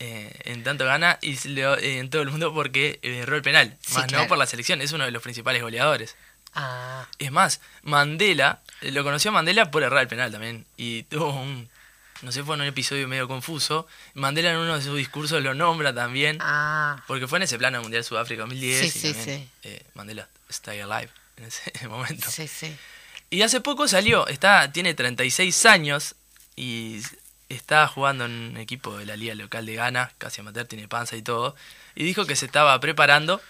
[0.00, 3.76] eh, en tanto gana, y lo- eh, en todo el mundo porque erró el penal.
[3.86, 4.24] Sí, más claro.
[4.24, 6.16] no por la selección, es uno de los principales goleadores.
[6.54, 10.66] Ah, Es más, Mandela, lo conoció Mandela por errar el penal también.
[10.76, 11.68] Y tuvo un,
[12.24, 13.86] no sé, fue un episodio medio confuso.
[14.14, 16.38] Mandela en uno de sus discursos lo nombra también.
[16.40, 17.02] ah.
[17.06, 18.80] Porque fue en ese plano Mundial Sudáfrica 2010.
[18.80, 19.48] Sí, y sí, también, sí.
[19.64, 22.30] eh, Mandela stay alive en ese momento.
[22.30, 22.74] Sí, sí.
[23.30, 26.14] Y hace poco salió, está, tiene 36 años
[26.56, 27.00] y
[27.48, 31.16] está jugando en un equipo de la liga local de Ghana, casi amateur, tiene panza
[31.16, 31.56] y todo.
[31.94, 33.40] Y dijo que se estaba preparando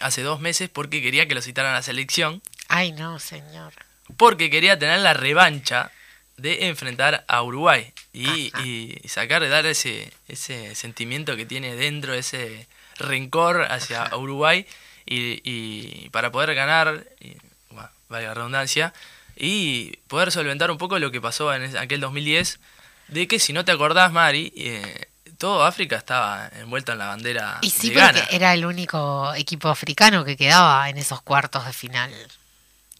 [0.00, 3.72] hace dos meses porque quería que lo citaran a la selección, Ay, no, señor.
[4.18, 5.90] porque quería tener la revancha
[6.36, 12.66] de enfrentar a Uruguay y, y sacar, dar ese, ese sentimiento que tiene dentro, ese
[12.98, 14.66] rencor hacia Uruguay
[15.06, 17.36] y, y para poder ganar, y,
[17.70, 18.92] bueno, valga la redundancia,
[19.36, 22.58] y poder solventar un poco lo que pasó en aquel 2010,
[23.08, 25.06] de que si no te acordás, Mari, eh,
[25.38, 28.20] todo África estaba envuelto en la bandera Y sí, de Ghana.
[28.20, 32.10] porque era el único equipo africano que quedaba en esos cuartos de final.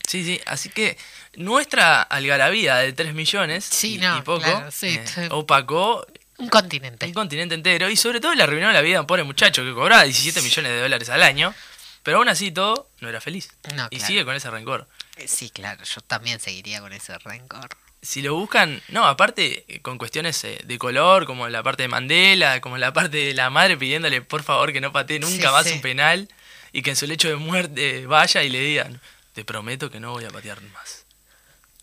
[0.07, 0.97] Sí, sí, así que
[1.37, 6.07] nuestra algarabía de 3 millones Sí, y, no, y poco claro, sí, eh, opacó
[6.39, 7.07] Un continente.
[7.07, 9.73] un continente entero y sobre todo le arruinó la vida a un pobre muchacho que
[9.73, 11.55] cobraba 17 millones de dólares al año,
[12.03, 13.51] pero aún así todo no era feliz.
[13.75, 14.07] No, y claro.
[14.07, 14.89] sigue con ese rencor.
[15.17, 17.69] Eh, Sí, claro, yo también seguiría con ese rencor.
[18.03, 22.61] Si lo buscan, no, aparte eh, con cuestiones de color, como la parte de Mandela,
[22.61, 25.67] como la parte de la madre pidiéndole por favor que no patee nunca Sí, más
[25.67, 25.73] sí.
[25.73, 26.29] un penal
[26.73, 29.01] y que en su lecho de muerte vaya y le digan,
[29.33, 30.96] te prometo que no voy a patear más.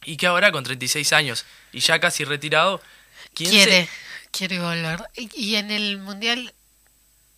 [0.06, 2.82] Y que ahora con 36 años y ya casi retirado,
[3.34, 3.89] ¿quién quiere, se-
[4.32, 5.01] quiere volver.
[5.16, 6.54] Y, en el mundial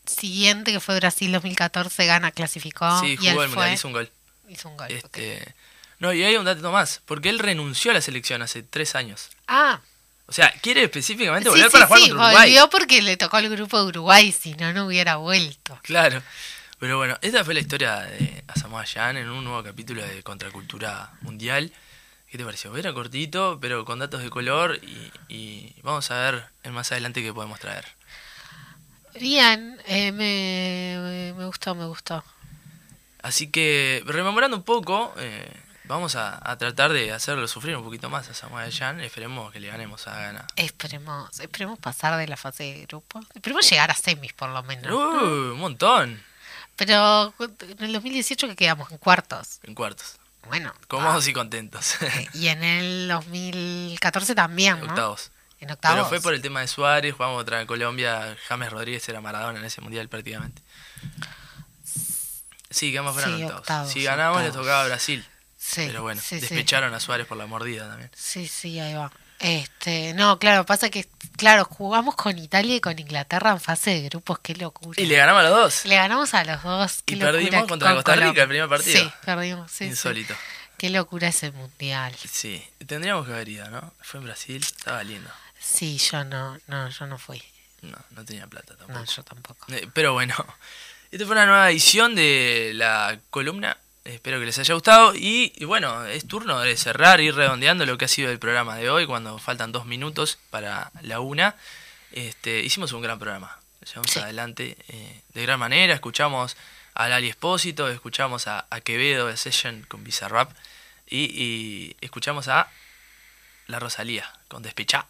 [0.05, 2.99] siguiente, que fue Brasil 2014, gana, clasificó.
[2.99, 4.11] Sí, y él jugó el mundial, fue- hizo un gol.
[4.49, 4.88] Hizo un gol.
[4.91, 5.53] Este,
[5.97, 9.30] No, y hay un dato más, porque él renunció a la selección hace tres años.
[9.47, 9.80] Ah,
[10.28, 12.47] O sea, quiere específicamente sí, volver sí, para jugar sí, contra Uruguay.
[12.49, 15.80] volvió porque le tocó al grupo de Uruguay, si no, no hubiera vuelto.
[15.84, 16.22] Claro.
[16.80, 21.72] Pero bueno, esta fue la historia de Asamoah en un nuevo capítulo de Contracultura Mundial.
[22.30, 22.76] ¿Qué te pareció?
[22.76, 27.21] Era cortito, pero con datos de color y, y vamos a ver en más adelante
[27.23, 27.86] qué podemos traer.
[29.19, 32.23] Bien, eh, me, me gustó, me gustó.
[33.21, 35.49] Así que, rememorando un poco, eh,
[35.86, 38.99] vamos a, a tratar de hacerlo sufrir un poquito más a Samuel Gyan.
[38.99, 40.45] Esperemos que le ganemos a Gana.
[40.57, 43.21] Esperemos, esperemos pasar de la fase de grupo.
[43.34, 44.91] Esperemos llegar a semis, por lo menos.
[44.91, 46.21] Uh, un montón
[46.76, 49.59] Pero en el 2018 que quedamos en cuartos.
[49.63, 50.17] en cuartos.
[50.47, 50.73] Bueno.
[50.87, 51.95] Cómodos y contentos.
[52.33, 54.85] Y en el 2014 también, ¿no?
[54.87, 55.31] Octavos.
[55.59, 55.95] En octavos.
[55.97, 59.65] Pero fue por el tema de Suárez, jugamos contra Colombia, James Rodríguez era Maradona en
[59.65, 60.61] ese mundial prácticamente.
[62.69, 63.61] Sí, quedamos fuera en Sí, octavos.
[63.61, 65.25] octavos, si ganamos le tocaba a Brasil.
[65.57, 66.39] Sí, Pero bueno, sí.
[66.39, 68.11] despecharon a Suárez por la mordida también.
[68.15, 69.11] Sí, sí, ahí va.
[69.45, 74.01] Este, no, claro, pasa que, claro, jugamos con Italia y con Inglaterra en fase de
[74.09, 74.99] grupos, qué locura.
[74.99, 75.85] Y le ganamos a los dos.
[75.85, 77.03] Le ganamos a los dos.
[77.05, 78.43] Qué Y locura, perdimos contra con Costa Rica Colombia.
[78.43, 78.99] el primer partido.
[79.03, 79.83] Sí, perdimos, sí, sí.
[79.85, 80.35] Insólito.
[80.79, 82.15] Qué locura ese mundial.
[82.27, 83.93] Sí, tendríamos que haber ido, ¿no?
[84.01, 85.29] Fue en Brasil, estaba lindo.
[85.59, 87.41] Sí, yo no, no, yo no fui.
[87.81, 88.99] No, no tenía plata tampoco.
[88.99, 89.67] No, yo tampoco.
[89.71, 90.33] Eh, Pero bueno,
[91.11, 93.77] esta fue una nueva edición de la columna.
[94.06, 95.14] Espero que les haya gustado.
[95.16, 98.76] Y, y bueno, es turno de cerrar, ir redondeando lo que ha sido el programa
[98.78, 101.56] de hoy, cuando faltan dos minutos para la una.
[102.12, 103.60] Este, hicimos un gran programa.
[103.86, 105.93] Llevamos adelante eh, de gran manera.
[105.93, 106.56] Escuchamos
[106.93, 110.51] a Lali Espósito, escuchamos a, a Quevedo de Session con Bizarrap.
[111.08, 112.68] Y, y escuchamos a
[113.68, 115.08] La Rosalía con Despechá.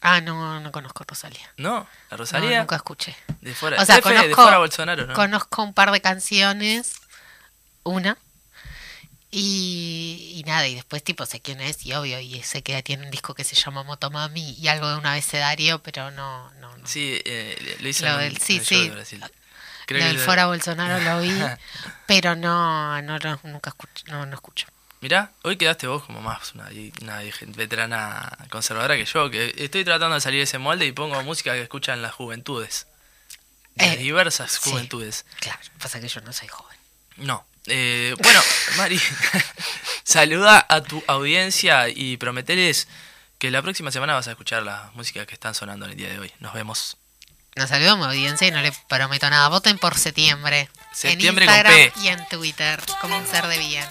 [0.00, 1.48] Ah, no, no conozco Rosalía.
[1.56, 1.86] ¿No?
[2.10, 2.58] La No, Rosalía.
[2.58, 3.16] nunca escuché.
[3.40, 5.14] De fuera, O sea, de fuera Bolsonaro, ¿no?
[5.14, 6.94] conozco un par de canciones,
[7.84, 8.18] una,
[9.32, 13.04] y, y nada, y después tipo sé quién es, y obvio, y sé que tiene
[13.06, 16.86] un disco que se llama Motomami y algo de un abecedario, pero no, no, no.
[16.86, 18.84] Sí, eh, le hizo Lo del- sí, en el show sí.
[18.88, 19.20] de Brasil.
[19.20, 19.28] Lo
[19.86, 21.32] que del le- Fora Bolsonaro lo vi,
[22.06, 24.66] pero no, no, no, nunca escucho, no, no escucho.
[25.00, 26.68] Mirá, hoy quedaste vos como más una,
[27.00, 27.20] una
[27.56, 31.54] veterana conservadora que yo, que estoy tratando de salir de ese molde y pongo música
[31.54, 32.86] que escuchan las juventudes.
[33.74, 34.70] De Eh, diversas sí.
[34.70, 35.24] juventudes.
[35.40, 36.78] Claro, pasa que yo no soy joven.
[37.16, 37.44] No.
[37.66, 38.40] Eh, bueno,
[38.76, 39.00] Mari,
[40.04, 42.88] saluda a tu audiencia y prometeles
[43.38, 46.08] que la próxima semana vas a escuchar las músicas que están sonando en el día
[46.08, 46.32] de hoy.
[46.40, 46.96] Nos vemos.
[47.54, 49.48] Nos saludamos, audiencia, y no le prometo nada.
[49.48, 50.70] Voten por septiembre.
[50.92, 52.00] Septiembre en Instagram con P.
[52.00, 53.84] y en Twitter, como un ser de bien.